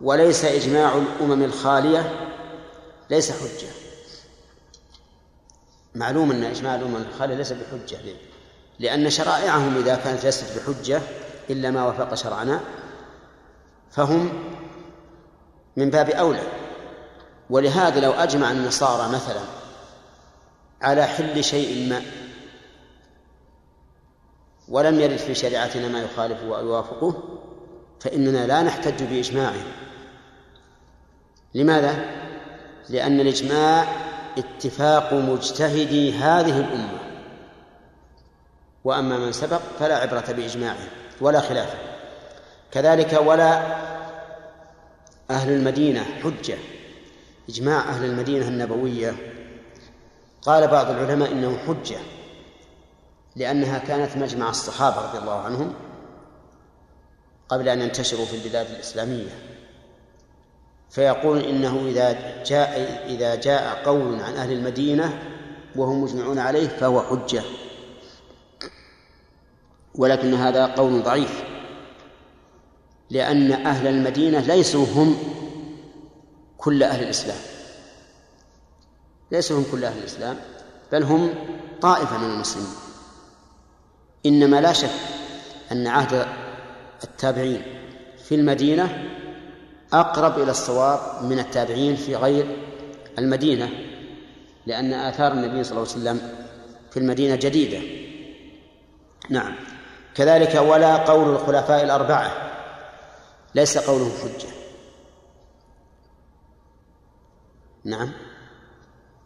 [0.00, 2.12] وليس إجماع الأمم الخالية
[3.10, 3.89] ليس حجة.
[5.94, 7.98] معلوم أن إجماع الأمم الخالية ليس بحجة
[8.78, 11.00] لأن شرائعهم إذا كانت ليست بحجة
[11.50, 12.60] إلا ما وافق شرعنا
[13.90, 14.32] فهم
[15.76, 16.42] من باب أولى.
[17.50, 19.40] ولهذا لو أجمع النصارى مثلا
[20.82, 22.02] على حل شيء ما
[24.68, 27.22] ولم يرد في شريعتنا ما يخالفه ويوافقه
[28.00, 29.72] فإننا لا نحتج بإجماعهم
[31.54, 32.04] لماذا؟
[32.88, 33.86] لأن الإجماع
[34.40, 36.98] اتفاق مجتهدي هذه الأمة.
[38.84, 40.88] وأما من سبق فلا عبرة بإجماعه
[41.20, 41.78] ولا خلافه.
[42.72, 43.76] كذلك ولا
[45.30, 46.58] أهل المدينة حجة.
[47.48, 49.16] إجماع أهل المدينة النبوية.
[50.42, 51.98] قال بعض العلماء إنه حجة
[53.36, 55.74] لأنها كانت مجمع الصحابة رضي الله عنهم
[57.48, 59.49] قبل أن ينتشروا في البلاد الإسلامية.
[60.90, 65.18] فيقول إنه إذا جاء إذا جاء قول عن أهل المدينة
[65.76, 67.42] وهم مجمعون عليه فهو حجة.
[69.94, 71.42] ولكن هذا قول ضعيف.
[73.10, 75.16] لأن أهل المدينة ليسوا هم
[76.58, 77.38] كل أهل الإسلام.
[79.32, 80.36] ليسوا هم كل أهل الإسلام
[80.92, 81.34] بل هم
[81.80, 82.68] طائفة من المسلمين.
[84.26, 84.90] إنما لا شك
[85.72, 86.26] أن عهد
[87.04, 87.62] التابعين
[88.24, 89.04] في المدينة
[89.92, 92.56] أقرب إلى الصواب من التابعين في غير
[93.18, 93.70] المدينة
[94.66, 96.20] لأن آثار النبي صلى الله عليه وسلم
[96.90, 97.80] في المدينة جديدة.
[99.30, 99.54] نعم.
[100.14, 102.32] كذلك ولا قول الخلفاء الأربعة
[103.54, 104.48] ليس قولهم حجة.
[107.84, 108.12] نعم.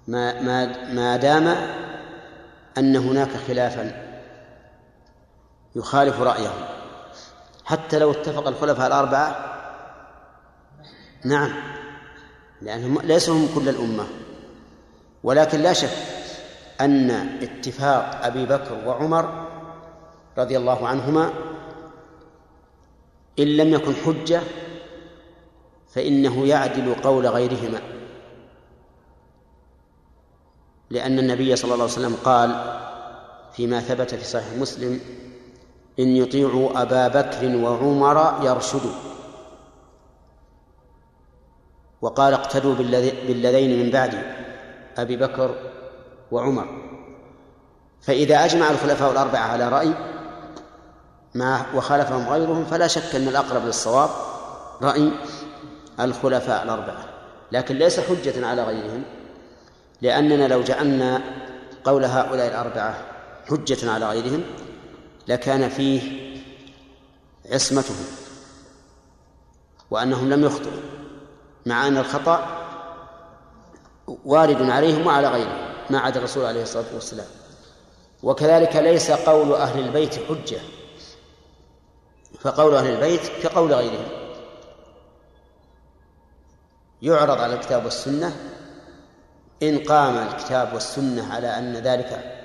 [0.08, 1.46] ما ما ما دام
[2.78, 4.04] أن هناك خلافا
[5.76, 6.64] يخالف رأيهم
[7.64, 9.53] حتى لو اتفق الخلفاء الأربعة
[11.24, 11.52] نعم.
[12.62, 14.04] لأنهم ليسوا هم كل الأمة.
[15.22, 15.96] ولكن لا شك
[16.80, 17.10] أن
[17.42, 19.46] اتفاق أبي بكر وعمر
[20.38, 21.32] رضي الله عنهما
[23.38, 24.40] إن لم يكن حجة
[25.88, 27.80] فإنه يعدل قول غيرهما.
[30.90, 32.80] لأن النبي صلى الله عليه وسلم قال
[33.52, 35.00] فيما ثبت في صحيح مسلم
[35.98, 39.13] إن يطيعوا أبا بكر وعمر يرشدوا.
[42.05, 42.74] وقال اقتدوا
[43.28, 44.18] بالذين من بعدي
[44.96, 45.55] أبي بكر
[46.30, 46.66] وعمر.
[48.02, 49.94] فإذا أجمع الخلفاء الأربعة على رأي
[51.34, 54.11] ما وخالفهم غيرهم فلا شك أن الأقرب للصواب
[54.82, 55.11] رأي
[56.00, 57.05] الخلفاء الأربعة.
[57.52, 59.02] لكن ليس حجة على غيرهم
[60.02, 61.22] لأننا لو جعلنا
[61.84, 62.94] قول هؤلاء الأربعة
[63.50, 64.42] حجة على غيرهم
[65.28, 66.02] لكان فيه
[67.52, 68.07] عصمتهم
[69.90, 70.93] وأنهم لم يخطئوا.
[71.66, 72.46] مع أن الخطأ
[74.24, 77.26] وارد عليهم وعلى غيرهم ما عدا الرسول عليه الصلاة والسلام.
[78.22, 80.60] وكذلك ليس قول أهل البيت حجة
[82.40, 84.08] فقول أهل البيت كقول غيرهم.
[87.02, 88.36] يعرض على الكتاب والسنة
[89.62, 92.40] إن قام الكتاب والسنة على أن ذلك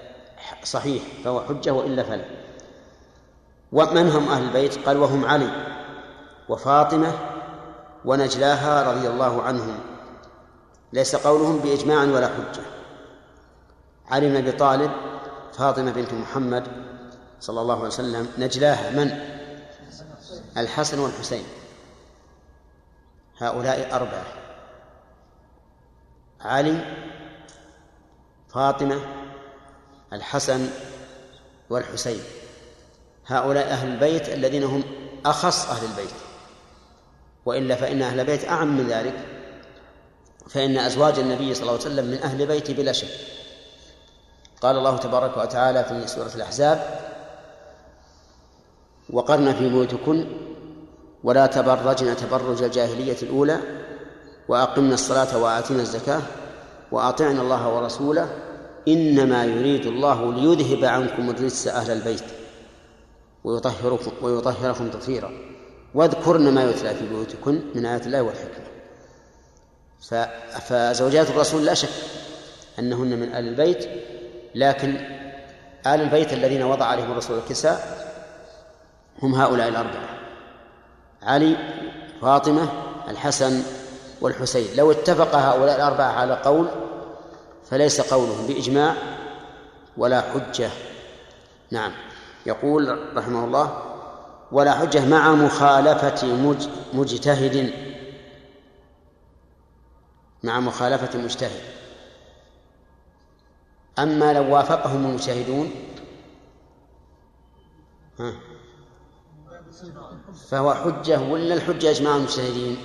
[0.63, 2.25] صحيح فهو حجة وإلا فلا.
[3.71, 5.49] ومن هم أهل البيت؟ قال وهم علي
[6.49, 7.38] وفاطمة
[8.05, 9.79] ونجلاها رضي الله عنهم.
[10.93, 12.63] ليس قولهم بإجماع ولا حجة.
[14.07, 14.91] علي بن أبي طالب
[15.53, 16.67] فاطمة بنت محمد
[17.39, 19.11] صلى الله عليه وسلم نجلاها من؟
[20.57, 21.43] الحسن والحسين.
[23.37, 24.25] هؤلاء أربعة.
[26.41, 26.95] علي
[28.53, 28.99] فاطمة
[30.13, 30.69] الحسن
[31.69, 32.21] والحسين.
[33.27, 34.83] هؤلاء أهل البيت الذين هم
[35.25, 36.28] أخص أهل البيت.
[37.49, 39.13] وإلا فإن أهل البيت أعم من ذلك.
[40.49, 43.07] فإن أزواج النبي صلى الله عليه وسلم من أهل بيته بلا شك.
[44.61, 46.99] قال الله تبارك وتعالى في سورة الأحزاب
[49.09, 50.25] وقرن في بيوتكن
[51.23, 53.59] ولا تبرجن تبرج الجاهلية الأولى
[54.47, 56.21] وأقمنا الصلاة وآتينا الزكاة
[56.91, 58.29] وأطعنا الله ورسوله
[58.87, 62.23] إنما يريد الله ليذهب عنكم الرجس أهل البيت
[63.43, 65.48] ويطهركم ويطهركم تطهيرا.
[65.93, 68.69] واذكرن ما يتلى في بيوتكن من آيات الله والحكمة.
[70.59, 71.89] فزوجات الرسول لا شك
[72.79, 73.89] أنهن من آل البيت
[74.55, 74.95] لكن
[75.87, 78.09] آل البيت الذين وضع عليهم الرسول الكساء
[79.21, 80.09] هم هؤلاء الأربعة.
[81.23, 81.57] علي
[82.21, 82.69] فاطمة
[83.07, 83.63] الحسن
[84.21, 84.67] والحسين.
[84.75, 86.67] لو اتفق هؤلاء الأربعة على قول
[87.69, 88.95] فليس قولهم بإجماع
[89.97, 90.69] ولا حجة.
[91.71, 91.91] نعم.
[92.45, 93.88] يقول رحمه الله
[94.51, 96.27] ولا حجة مع مخالفة
[96.93, 97.73] مجتهد.
[100.43, 101.61] مع مخالفة مجتهد.
[103.99, 105.71] أما لو وافقهم المجتهدون
[108.19, 108.33] ها
[110.49, 112.77] فهو حجة ولا الحجة إجماع المجتهدين؟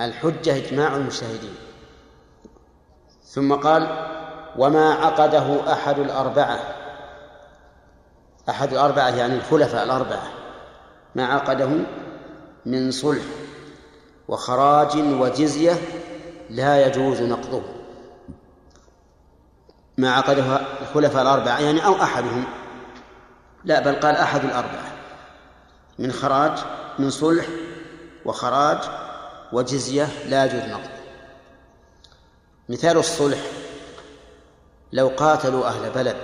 [0.00, 1.54] الحجة إجماع المجتهدين.
[3.24, 4.08] ثم قال
[4.58, 6.58] وما عقده أحد الأربعة.
[8.48, 10.41] أحد الأربعة يعني الخلفاء الأربعة.
[11.14, 11.70] ما عقده
[12.66, 13.24] من صلح
[14.28, 15.72] وخراج وجزية
[16.50, 17.62] لا يجوز نقضه.
[19.98, 22.44] ما عقده الخلفاء الأربعة يعني أو أحدهم.
[23.64, 24.92] لا بل قال أحد الأربعة.
[25.98, 26.58] من خراج
[26.98, 27.46] من صلح
[28.24, 28.78] وخراج
[29.52, 30.90] وجزية لا يجوز نقض
[32.68, 33.38] مثال الصلح
[34.92, 36.16] لو قاتلوا أهل بلد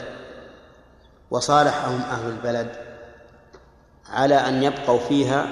[1.30, 2.87] وصالحهم أهل البلد
[4.10, 5.48] على أن يبقوا فيها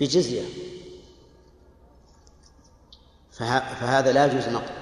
[0.00, 0.42] بجزية.
[3.32, 4.72] فهذا لا يجوز نقض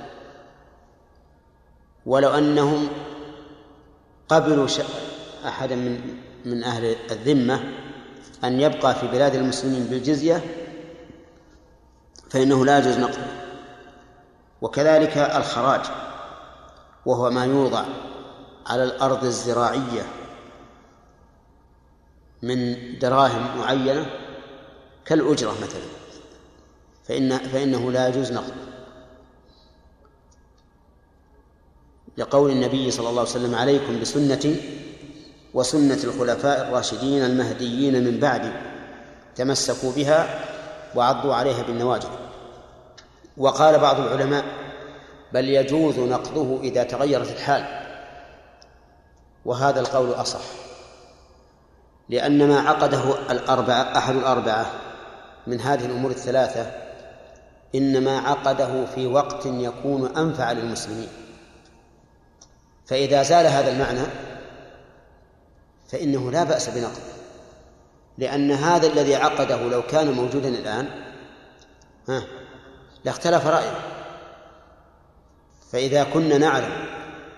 [2.07, 2.89] ولو أنهم
[4.29, 4.69] قبلوا
[5.47, 7.65] أحدا من من أهل الذمة
[8.45, 10.45] أن يبقى في بلاد المسلمين بالجزية
[12.31, 13.27] فإنه لا يجوز نقله
[14.63, 15.81] وكذلك الخراج
[17.07, 17.85] وهو ما يوضع
[18.67, 20.03] على الأرض الزراعية.
[22.47, 24.07] من دراهم معينة
[25.05, 25.83] كالأجرة مثلا.
[27.09, 28.67] فإن فإنه لا يجوز نقله
[32.17, 34.57] لقول النبي صلى الله عليه وسلم عليكم بسنتي
[35.55, 38.53] وسنة الخلفاء الراشدين المهديين من بعدي
[39.37, 40.45] تمسكوا بها
[40.95, 42.09] وعضوا عليها بالنواجذ.
[43.37, 44.45] وقال بعض العلماء
[45.33, 47.65] بل يجوز نقضه إذا تغيرت الحال.
[49.45, 50.66] وهذا القول أصح.
[52.09, 54.67] لأن ما عقده الأربعة أحد الأربعة
[55.47, 56.73] من هذه الأمور الثلاثة
[57.75, 61.09] إنما عقده في وقت يكون أنفع للمسلمين.
[62.87, 64.07] فإذا زال هذا المعنى
[65.89, 67.17] فإنه لا بأس بنقضه
[68.19, 70.89] لأن هذا الذي عقده لو كان موجودا الآن
[72.09, 72.23] ها
[73.05, 73.77] لاختلف رأيه.
[75.73, 76.87] فإذا كنا نعلم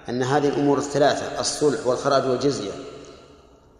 [0.08, 2.70] أن هذه الأمور الثلاثة الصلح والخراج والجزية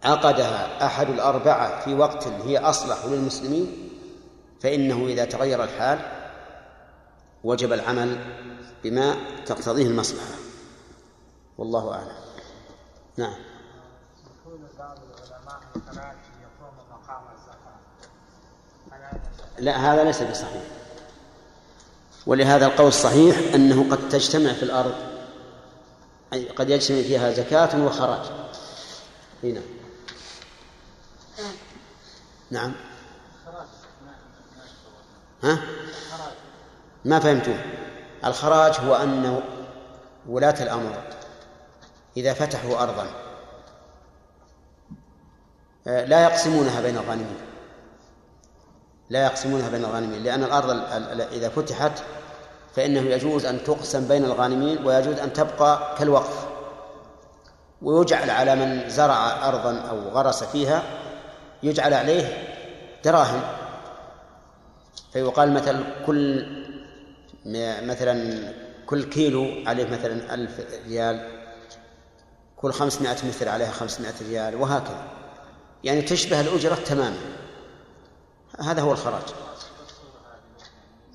[0.03, 3.89] عقدها أحد الأربعة في وقت هي أصلح للمسلمين
[4.61, 5.99] فإنه إذا تغير الحال
[7.43, 8.17] وجب العمل
[8.83, 10.35] بما تقتضيه المصلحة.
[11.57, 12.11] والله أعلم.
[13.17, 13.35] نعم.
[19.59, 20.63] لا هذا ليس بصحيح.
[22.27, 24.95] ولهذا القول الصحيح أنه قد تجتمع في الأرض
[26.33, 28.25] أي قد يجتمع فيها زكاة وخراج.
[29.43, 29.61] هنا
[32.51, 32.71] نعم.
[35.43, 35.59] ها؟
[37.05, 37.57] ما فهمتم
[38.25, 39.41] الخراج هو أن
[40.29, 41.03] ولاة الأمر
[42.17, 43.07] إذا فتحوا أرضا
[45.87, 47.37] آه، لا يقسمونها بين الغانمين.
[49.09, 50.69] لا يقسمونها بين الغانمين لأن الأرض
[51.31, 51.91] إذا فتحت
[52.75, 56.47] فإنه يجوز أن تقسم بين الغانمين ويجوز أن تبقى كالوقف.
[57.81, 60.83] ويجعل على من زرع أرضا أو غرس فيها
[61.63, 62.47] يجعل عليه
[63.05, 63.41] دراهم.
[65.13, 66.47] فيقال مثلا كل
[67.81, 68.43] مثلا
[68.85, 70.51] كل كيلو عليه مثلا ألف
[70.87, 71.39] ريال
[72.57, 75.03] كل خمسمائة متر عليها خمسمائة ريال وهكذا.
[75.83, 77.17] يعني تشبه الأجرة تماما.
[78.59, 79.23] هذا هو الخراج.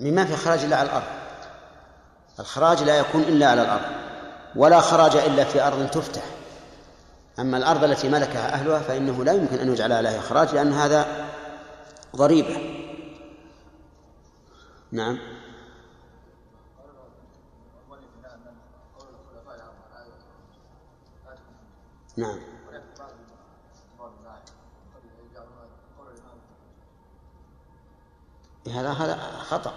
[0.01, 1.07] مما في خراج إلا على الأرض.
[2.41, 3.85] الخراج لا يكون إلا على الأرض
[4.57, 6.23] ولا خراج إلا في أرض تفتح.
[7.39, 11.29] أما الأرض التي ملكها أهلها فإنه لا يمكن أن يجعل عليها إخراج لأن هذا
[12.17, 12.57] ضريبة
[14.93, 15.19] نعم.
[22.17, 22.39] نعم.
[28.73, 29.73] هذا هذا خطأ.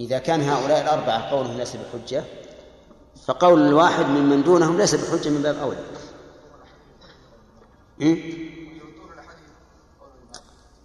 [0.00, 2.24] إذا كان هؤلاء الأربعة قولهم ليس بحجة
[3.26, 5.78] فقول الواحد ممن دونهم ليس بحجة من باب أولى.
[8.00, 8.50] إيه؟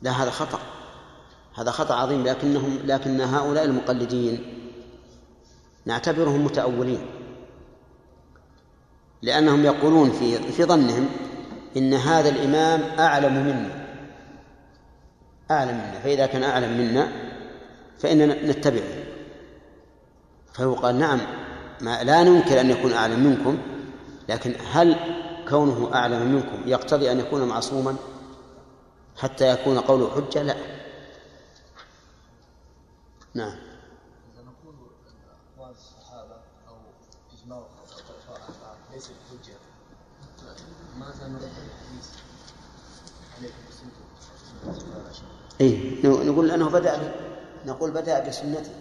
[0.02, 0.60] لا هذا خطأ.
[1.56, 4.44] هذا خطأ عظيم لكنهم لكن هؤلاء المقلدين
[5.86, 7.06] نعتبرهم متأولين
[9.22, 11.10] لأنهم يقولون في في ظنهم
[11.78, 13.86] إن هذا الإمام أعلم منا.
[15.52, 16.00] أعلم منا.
[16.04, 17.12] فإذا كان أعلم منا
[18.00, 19.06] فإننا نتبعه.
[20.54, 21.20] فيقال نعم
[21.82, 23.58] ما لا ننكر أن يكون أعلم منكم
[24.30, 24.96] لكن هل
[25.50, 27.96] كونه أعلم منكم يقتضي أن يكون معصوما؟
[29.18, 30.56] حتى يكون قوله حجة؟ لا.
[33.34, 33.58] نعم.
[34.34, 34.76] إذا نقول
[41.66, 42.10] الحديث
[45.62, 47.14] اي نقول أنه بدأ
[47.66, 48.72] نقول بدأ بسنته.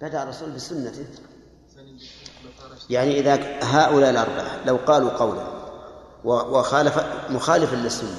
[0.00, 1.06] بدأ الرسول بسنته.
[2.90, 5.46] يعني إذا هؤلاء الأربعة لو قالوا قولا
[6.24, 6.98] وخالف
[7.30, 8.14] مخالفا مخالفا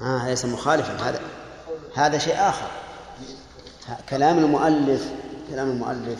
[0.00, 1.20] آه ليس مخالفا هذا
[1.94, 2.70] هذا شيء آخر.
[4.08, 5.08] كلام المؤلف
[5.50, 6.18] كلام المؤلف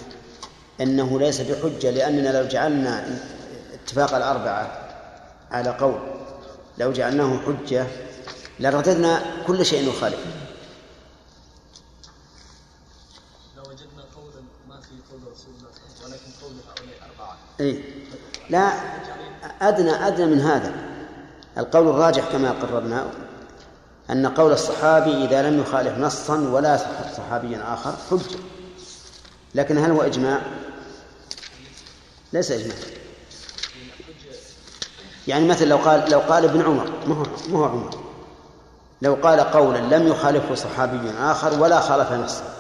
[0.81, 3.19] إنه ليس بحجة لأننا لو جعلنا
[3.73, 4.89] اتفاق الأربعة
[5.51, 5.99] على قول
[6.79, 7.87] لو جعلناه حجة
[8.61, 10.31] لرددنا كل شيء يخالفه
[13.57, 15.71] لو وجدنا قولا ما في قول رسول الله
[16.05, 17.03] ولكن قول هؤلاء
[17.63, 17.79] اي
[18.51, 18.73] لا
[19.63, 20.73] أدنى أدنى من هذا.
[21.59, 23.07] القول الراجح كما قررنا
[24.11, 26.77] أن قول الصحابي إذا لم يخالف نصا ولا
[27.17, 28.39] صحابي آخر حجة
[29.55, 30.41] لكن هل هو إجماع؟
[32.33, 32.77] ليس إجماع.
[35.29, 37.91] يعني مثل لو قال لو قال ابن عمر هو ما هو عمر.
[39.03, 42.55] لو قال قولا لم يخالفه صحابي آخر ولا خالف نصا.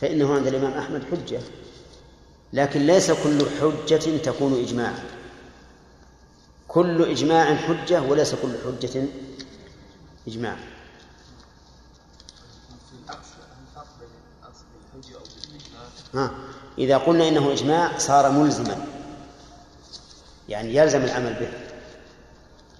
[0.00, 1.40] فإنه عند الإمام أحمد حجة.
[2.52, 5.04] لكن ليس كل حجة تكون إجماعا
[6.68, 9.06] كل إجماع حجة وليس كل حجة
[10.28, 10.56] إجماع.
[16.14, 16.30] ها
[16.78, 18.86] إذا قلنا إنه إجماع صار ملزما.
[20.48, 21.52] يعني يلزم العمل به.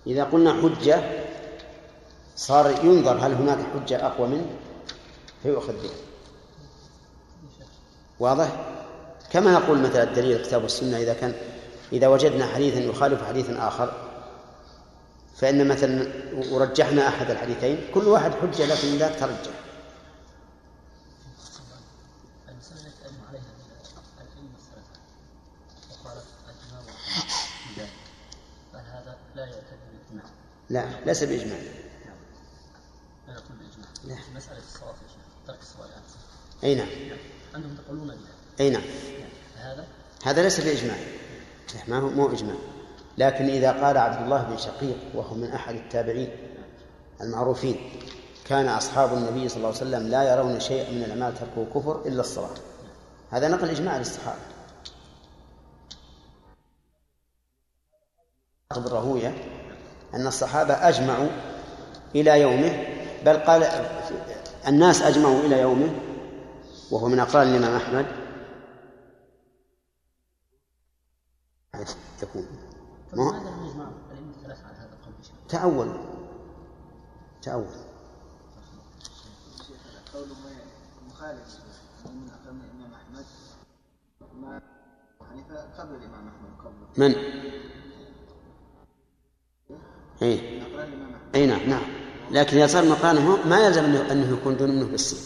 [0.06, 1.24] إذا قلنا حجة
[2.36, 4.46] صار ينظر هل هناك حجة أقوى منه
[5.42, 5.90] فيؤخذ به.
[8.20, 8.73] واضح؟
[9.34, 11.34] كما نقول مثلا الدليل الكتاب والسنة إذا كان
[11.92, 13.92] إذا وجدنا حديثا يخالف حديث آخر
[15.36, 16.12] فإن مثلا
[16.52, 19.54] ورجحنا أحد الحديثين كل واحد حجة لكن لا ترجح.
[30.70, 31.58] لا ليس بإجماع.
[31.58, 33.34] لا.
[33.34, 35.88] بإجماع لا مسألة الصواب يا شيخ ترك الصواب
[36.64, 36.88] أي نعم.
[37.54, 38.16] عندهم تقولون بها
[38.60, 38.82] أي نعم.
[40.24, 40.96] هذا ليس بإجماع
[41.88, 42.54] ما هو مو إجماع.
[43.18, 46.28] لكن إذا قال عبد الله بن شقيق وهو من أحد التابعين
[47.20, 47.76] المعروفين
[48.48, 52.20] كان أصحاب النبي صلى الله عليه وسلم لا يرون شيئا من الأعمال تركه كفر إلا
[52.20, 52.54] الصلاة.
[53.30, 54.38] هذا نقل إجماع للصحابة
[58.76, 59.34] الرهوية
[60.14, 61.28] أن الصحابة أجمعوا
[62.14, 62.86] إلى يومه
[63.24, 63.66] بل قال
[64.68, 65.90] الناس أجمعوا إلى يومه
[66.90, 68.23] وهو من أقران الإمام أحمد
[72.22, 72.46] يكون
[73.12, 73.92] ما
[75.48, 75.96] تأول.
[77.42, 77.66] تأول.
[80.14, 80.26] قول
[81.08, 81.58] مخالف
[82.06, 83.24] من أقران الإمام أحمد.
[84.40, 84.60] ما
[85.30, 87.00] حنيفة قبل الإمام أحمد قبل.
[87.00, 87.14] من؟
[90.22, 90.62] إيه.
[91.34, 91.82] أي نعم نعم.
[92.30, 95.18] لكن إذا صار مقارنة ما يلزم أنه, أنه يكون دون منه بالسين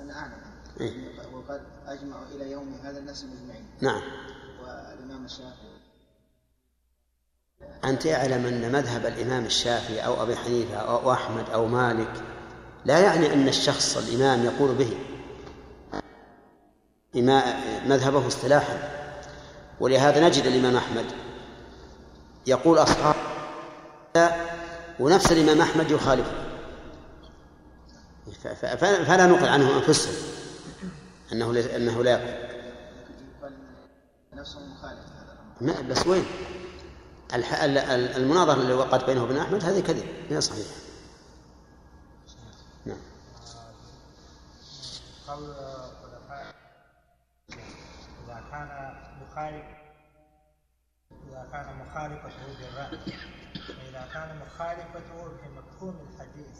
[0.00, 0.32] أنا أعلم
[0.80, 0.92] إيه؟
[1.34, 4.02] وقد أجمعوا إلى يوم هذا الناس مجمعين نعم.
[4.62, 5.63] والإمام الشافعي
[7.84, 12.12] أنت اعلم أن مذهب الإمام الشافعي أو أبي حنيفة أو أحمد أو مالك
[12.84, 14.98] لا يعني أن الشخص الإمام يقول به.
[17.86, 18.90] مذهبه اصطلاحا.
[19.80, 21.04] ولهذا نجد الإمام أحمد
[22.46, 23.14] يقول أصحاب
[25.00, 26.44] ونفس الإمام أحمد يخالفه.
[28.76, 30.14] فلا نقل عنه أنفسهم.
[31.32, 32.20] أنه أنه لا
[34.32, 34.84] يقول
[35.60, 36.24] ما بس وين؟
[37.32, 40.66] المناظرة اللي وقعت بينه وبين أحمد هذه كذب هي صحيح.
[42.86, 42.96] نعم.
[45.28, 45.54] قول
[48.24, 49.64] إذا كان مخالف
[51.28, 52.98] إذا كان مخالفة للرأي
[53.68, 56.58] فإذا كان مخالفته في مفهوم الحديث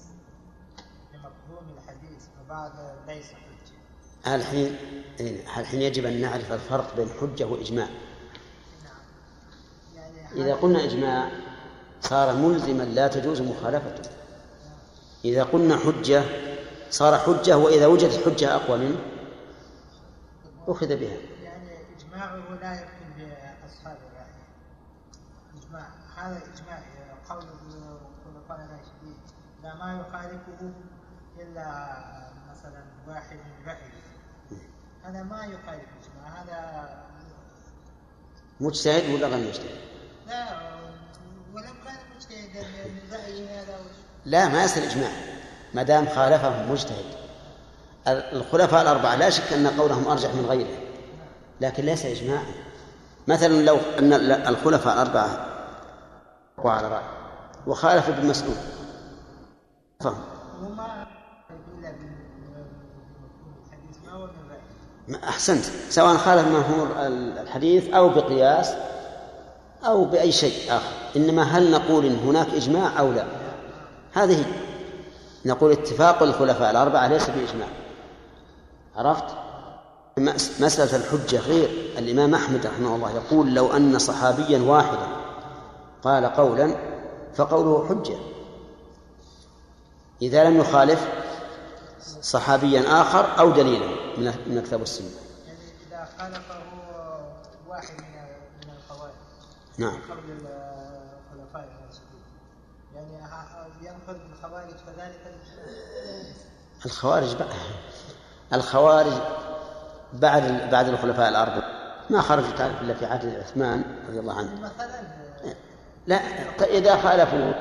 [1.12, 2.72] في مفهوم الحديث فبعد
[3.06, 4.34] ليس حجة.
[4.34, 4.76] الحين
[5.58, 7.88] الحين يجب أن نعرف الفرق بين حجة وإجماع.
[10.36, 11.30] إذا قلنا إجماع
[12.00, 14.10] صار ملزما لا تجوز مخالفته.
[15.24, 16.24] إذا قلنا حجة
[16.90, 18.98] صار حجة وإذا وجدت حجة أقوى منه
[20.68, 21.16] أخذ بها.
[21.42, 24.34] يعني إجماعه لا يكون بأصحاب الرأي.
[25.62, 26.82] إجماع هذا إجماع
[27.28, 29.16] قول الخلفاء الراشدين
[29.62, 30.72] لا ما يخالفه
[31.40, 31.66] إلا
[32.50, 33.76] مثلا واحد من رأي
[35.04, 37.04] هذا ما يخالف إجماع هذا
[38.60, 39.93] مجتهد ولا غير مجتهد؟
[40.28, 40.44] لا
[41.54, 43.76] ولو كان مجتهدا من هذا
[44.24, 45.10] لا ما يصير إجماع.
[45.74, 47.04] ما دام خالفهم مجتهد.
[48.08, 50.78] الخلفاء الأربعة لا شك أن قولهم أرجح من غيره
[51.60, 52.46] لكن ليس إجماعا.
[53.28, 55.46] مثلا لو أن الخلفاء الأربعة
[56.58, 57.04] وعلى رأي
[57.66, 58.56] وخالف ابن مسعود.
[60.00, 60.24] فهم
[65.24, 66.88] أحسنت سواء خالف مفهوم
[67.42, 68.74] الحديث أو بقياس
[69.86, 70.90] أو بأي شيء آخر.
[71.16, 73.24] إنما هل نقول إن هناك إجماع أو لا؟
[74.12, 74.44] هذه
[75.44, 77.68] نقول اتفاق الخلفاء الأربعة ليس بإجماع.
[78.96, 79.24] عرفت؟
[80.60, 81.68] مسألة الحجة غير.
[81.98, 85.06] الإمام أحمد رحمه الله يقول لو أن صحابيا واحدا
[86.02, 86.76] قال قولا
[87.34, 88.16] فقوله حجة.
[90.22, 91.08] إذا لم يخالف
[92.22, 93.86] صحابيا آخر أو دليلا
[94.18, 95.08] من الكتاب والسنة
[95.46, 95.58] يعني
[95.88, 96.54] إذا خالفه
[97.68, 97.94] واحد
[98.64, 99.12] من الخوارج
[99.78, 99.90] نعم.
[99.90, 102.20] قول الخلفاء الراشدين
[102.94, 103.14] يعني
[103.82, 105.34] ينقل الخوارج كذلك
[106.86, 107.54] الخوارج بقى.
[108.52, 109.12] الخوارج
[110.12, 111.62] بعد بعد الخلفاء الأربعة
[112.10, 114.60] ما خرجوا تعرف إلا في عهد عثمان رضي الله عنه.
[114.60, 115.02] مثلا
[116.06, 116.16] لا
[116.64, 117.52] إذا خالفوا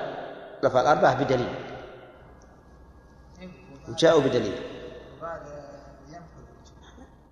[0.57, 1.55] الخلفاء الأربعة بدليل.
[3.87, 4.55] جاءوا بدليل.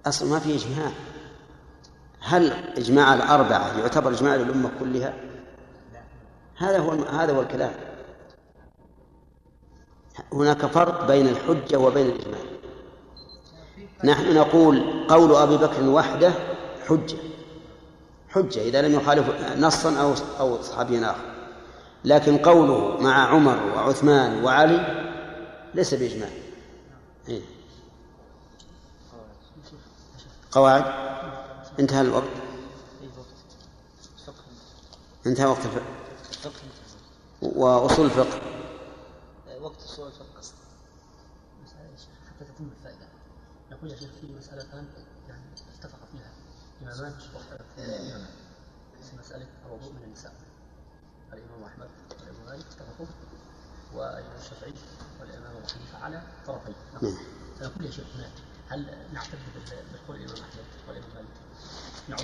[0.06, 0.92] أصلا ما في إجماع.
[2.22, 5.14] هل إجماع الأربعة يعتبر إجماع للأمة كلها؟
[6.58, 7.74] هذا هو هذا هو الكلام.
[10.34, 12.40] هناك فرق بين الحجة وبين الإجماع.
[14.04, 16.34] نحن نقول قول أبي بكر وحده
[16.88, 17.18] حجة.
[18.30, 21.32] حجة إذا لم يخالف نصا أو أو صحابي آخر.
[22.06, 25.08] لكن قوله مع عمر وعثمان وعلي
[25.74, 26.30] ليس بإجماع.
[27.30, 27.42] إيه؟
[30.52, 31.01] قواعد؟
[31.80, 32.30] انتهى الوقت.
[35.26, 35.84] انتهى وقت الفقه.
[37.42, 38.42] وأصول الفقه.
[39.62, 40.26] وقت أصول الفقه.
[40.38, 40.54] قصد
[42.30, 43.08] حتى تتم الفائدة.
[43.72, 44.88] نقول يا شيخ في مسألتان
[45.28, 45.42] يعني
[45.80, 46.32] اتفق فيها.
[46.82, 50.34] إمامان واختلف في مسألة الوضوء من النساء.
[51.34, 53.08] الإمام أحمد والإمام مالك اتفقوا.
[53.94, 54.74] والإمام الشافعي
[55.20, 56.76] والإمام أبو حنيفة على طرفين.
[56.94, 57.18] نعم.
[57.60, 58.31] فنقول يا شيخ هناك
[58.72, 61.28] هل نحتج بقول الإمام أحمد والإمام مالك
[62.10, 62.24] نعده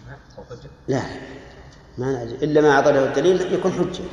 [0.00, 1.02] إجماع أو حجة؟ لا
[1.98, 4.04] ما نعجب إلا ما أعطى له الدليل يكون حجة.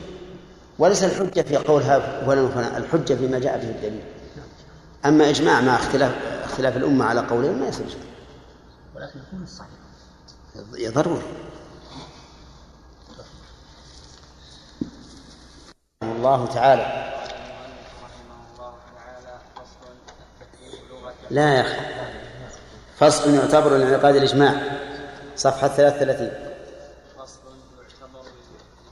[0.80, 2.00] وليس الحجة في قولها
[2.50, 4.04] فلان الحجة فيما جاء به الدليل.
[5.06, 7.98] أما إجماع مع اختلاف اختلاف الأمة على قولين ما يصير.
[8.96, 9.70] ولكن يكون الصحيح
[10.94, 11.22] ضروري.
[16.04, 17.05] الله تعالى.
[21.32, 21.76] لا يا أخي.
[22.98, 24.62] فصل يعتبر لانعقاد الإجماع
[25.36, 26.30] صفحة 33
[27.18, 27.40] فصل
[27.82, 28.24] يعتبر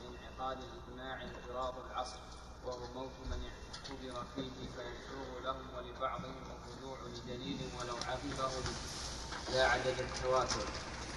[0.04, 2.20] لانعقاد الاجماع انقراض العصر
[2.66, 8.54] وهو موت من اعتبر فيه فيسوغ لهم ولبعضهم الرجوع لدليل ولو عقبه
[9.56, 10.66] لا عدد التواتر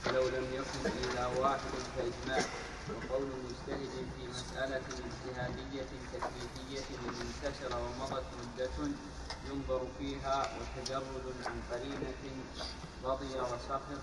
[0.06, 1.60] ولو لم يكن الا واحد
[1.96, 2.44] فاجماع
[2.88, 8.70] وقول مجتهد في مسألة اجتهادية تكليفية انتشر ومضت مدة
[9.50, 9.80] ينظر
[10.40, 12.22] وتجرد عن قرينة
[13.04, 14.00] رضي وسخر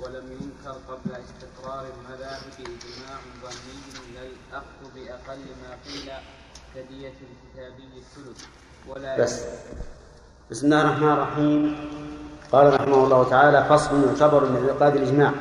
[0.00, 3.80] ولم ينكر قبل استقرار المذاهب إجماع ظني
[4.14, 6.12] للأخذ بأقل ما قيل
[6.74, 8.44] كدية الكتابي الثلث.
[8.88, 9.44] ولا بس.
[10.50, 11.90] بسم الله الرحمن الرحيم.
[12.52, 15.32] قال رحمه الله تعالى فصل يعتبر من انعقاد الإجماع.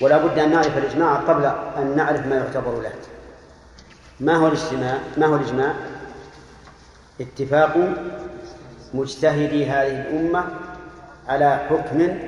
[0.00, 1.44] ولا بد أن نعرف الإجماع قبل
[1.76, 2.94] أن نعرف ما يعتبر له.
[4.20, 5.95] ما هو الاجتماع؟ ما هو الإجماع؟
[7.20, 7.76] اتفاق
[8.94, 10.44] مجتهدي هذه الأمة
[11.28, 12.18] على حكم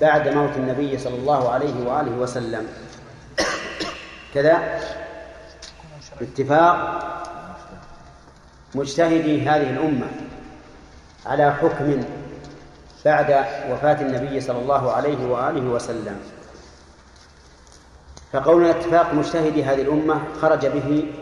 [0.00, 2.66] بعد موت النبي صلى الله عليه وآله وسلم.
[4.34, 4.80] كذا
[6.20, 6.76] اتفاق
[8.74, 10.06] مجتهدي هذه الأمة
[11.26, 12.02] على حكم
[13.04, 16.20] بعد وفاة النبي صلى الله عليه وآله وسلم.
[18.32, 21.12] فقولنا اتفاق مجتهدي هذه الأمة خرج به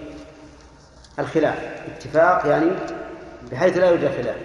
[1.18, 1.58] الخلاف
[1.96, 2.70] اتفاق يعني
[3.52, 4.36] بحيث لا يوجد خلاف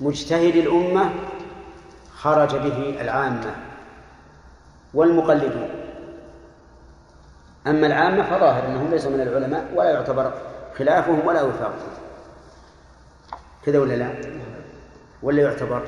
[0.00, 1.10] مجتهد الأمة
[2.16, 3.54] خرج به العامة
[4.94, 5.68] والمقلدون
[7.66, 10.32] أما العامة فظاهر أنهم ليسوا من العلماء ولا يعتبر
[10.78, 11.92] خلافهم ولا وفاقهم
[13.66, 14.10] كذا ولا لا؟
[15.22, 15.82] ولا يعتبر؟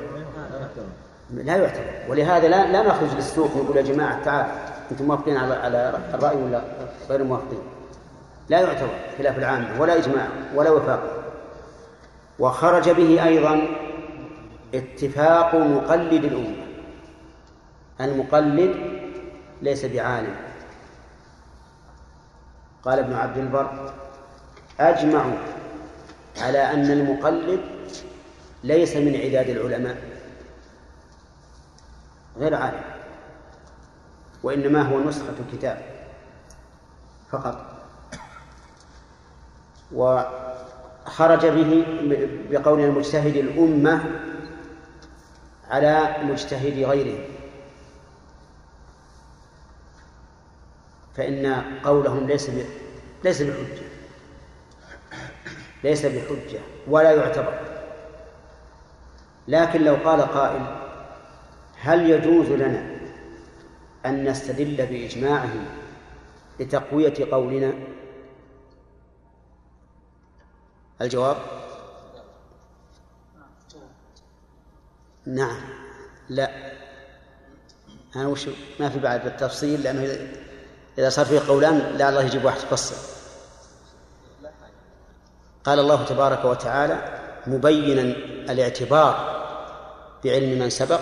[1.33, 4.45] لا يعتبر ولهذا لا لا نخرج للسوق نقول يا جماعة تعال
[4.91, 6.61] أنتم موافقين على على الرأي ولا
[7.09, 7.59] غير موافقين؟
[8.49, 11.23] لا يعتبر خلاف العامة ولا إجماع ولا وفاق.
[12.39, 13.67] وخرج به أيضا
[14.73, 16.67] اتفاق مقلد الأمة.
[18.01, 18.75] المقلد
[19.61, 20.35] ليس بعالم.
[22.83, 23.93] قال ابن عبد البر
[24.79, 25.37] أجمعوا
[26.41, 27.59] على أن المقلد
[28.63, 29.97] ليس من عداد العلماء.
[32.37, 32.83] غير عالم.
[34.43, 35.81] وإنما هو نسخة كتاب
[37.31, 37.76] فقط.
[39.91, 41.85] وخرج به
[42.51, 44.21] بقول المجتهد الأمة
[45.69, 47.19] على مجتهد غيره.
[51.15, 52.51] فإن قولهم ليس
[53.23, 53.87] ليس بحجة.
[55.83, 57.59] ليس بحجة ولا يعتبر.
[59.47, 60.65] لكن لو قال قائل
[61.79, 62.97] هل يجوز لنا
[64.05, 65.65] أن نستدل بإجماعهم
[66.59, 67.73] لتقوية قولنا؟
[71.01, 71.37] الجواب؟
[75.25, 75.61] نعم.
[76.29, 76.51] لا.
[78.15, 78.45] أنا وش
[78.79, 80.17] ما في بعد بالتفصيل لأنه
[80.97, 82.95] إذا صار فيه قولان لا الله يجيب واحد يفصل.
[85.63, 88.01] قال الله تبارك وتعالى مبينا
[88.51, 89.37] الاعتبار
[90.23, 90.99] بعلم من سبق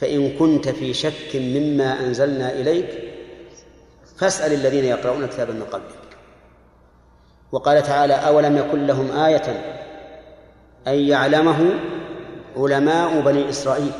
[0.00, 3.14] فإن كنت في شك مما أنزلنا إليك
[4.16, 6.07] فاسأل الذين يقرؤون كتابا من قبلك.
[7.52, 9.74] وقال تعالى أولم يكن لهم آية
[10.86, 11.70] أن يعلمه
[12.56, 13.92] علماء بني إسرائيل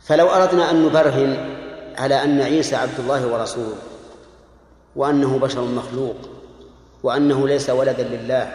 [0.00, 1.56] فلو أردنا أن نبرهن
[1.98, 3.76] على أن عيسى عبد الله ورسوله
[4.96, 6.16] وأنه بشر مخلوق
[7.02, 8.52] وأنه ليس ولدا لله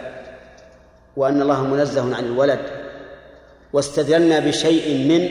[1.16, 2.60] وأن الله منزه عن الولد
[3.72, 5.28] واستدلنا بشيء من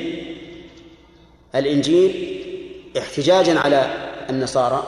[1.56, 2.42] الإنجيل
[2.98, 3.94] احتجاجا على
[4.30, 4.84] النصارى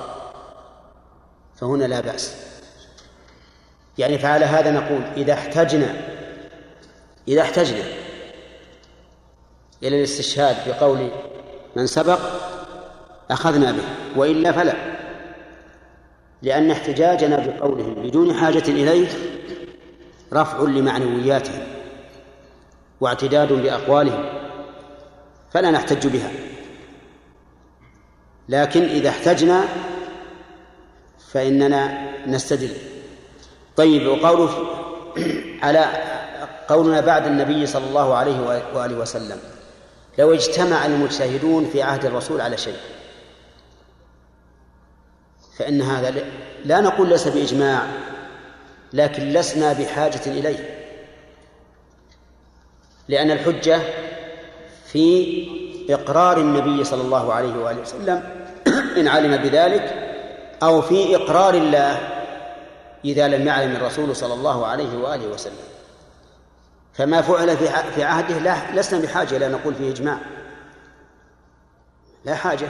[1.55, 2.52] فهنا لا بأس.
[3.97, 5.95] يعني فعلى هذا نقول إذا احتجنا
[7.27, 7.83] إذا احتجنا
[9.83, 11.09] إلى الاستشهاد بقول
[11.75, 12.19] من سبق
[13.31, 13.83] أخذنا به
[14.15, 14.73] وإلا فلا
[16.41, 19.07] لأن احتجاجنا بقولهم بدون حاجة إليه
[20.33, 21.61] رفع لمعنوياتهم
[23.01, 24.25] واعتداد بأقوالهم
[25.51, 26.31] فلا نحتج بها.
[28.49, 29.63] لكن إذا احتجنا
[31.31, 32.92] فإننا نستدل.
[33.77, 34.49] طيب وقوله
[35.63, 35.85] على
[36.67, 39.39] قولنا بعد النبي صلى الله عليه وآله وسلم
[40.19, 42.77] لو اجتمع المجتهدون في عهد الرسول على شيء
[45.57, 46.23] فإن هذا
[46.65, 47.81] لا نقول ليس بإجماع
[48.93, 50.79] لكن لسنا بحاجة إليه.
[53.07, 53.79] لأن الحجة
[54.85, 55.47] في
[55.89, 58.23] إقرار النبي صلى الله عليه وآله وسلم
[58.97, 59.93] إن علم بذلك
[60.63, 62.22] أو في إقرار الله
[63.05, 65.63] إذا لم يعلم الرسول صلى الله عليه وآله وسلم.
[66.93, 67.57] فما فعل
[67.95, 70.17] في عهده لا لسنا بحاجة إلى نقول فيه إجماع.
[72.25, 72.67] لا حاجة.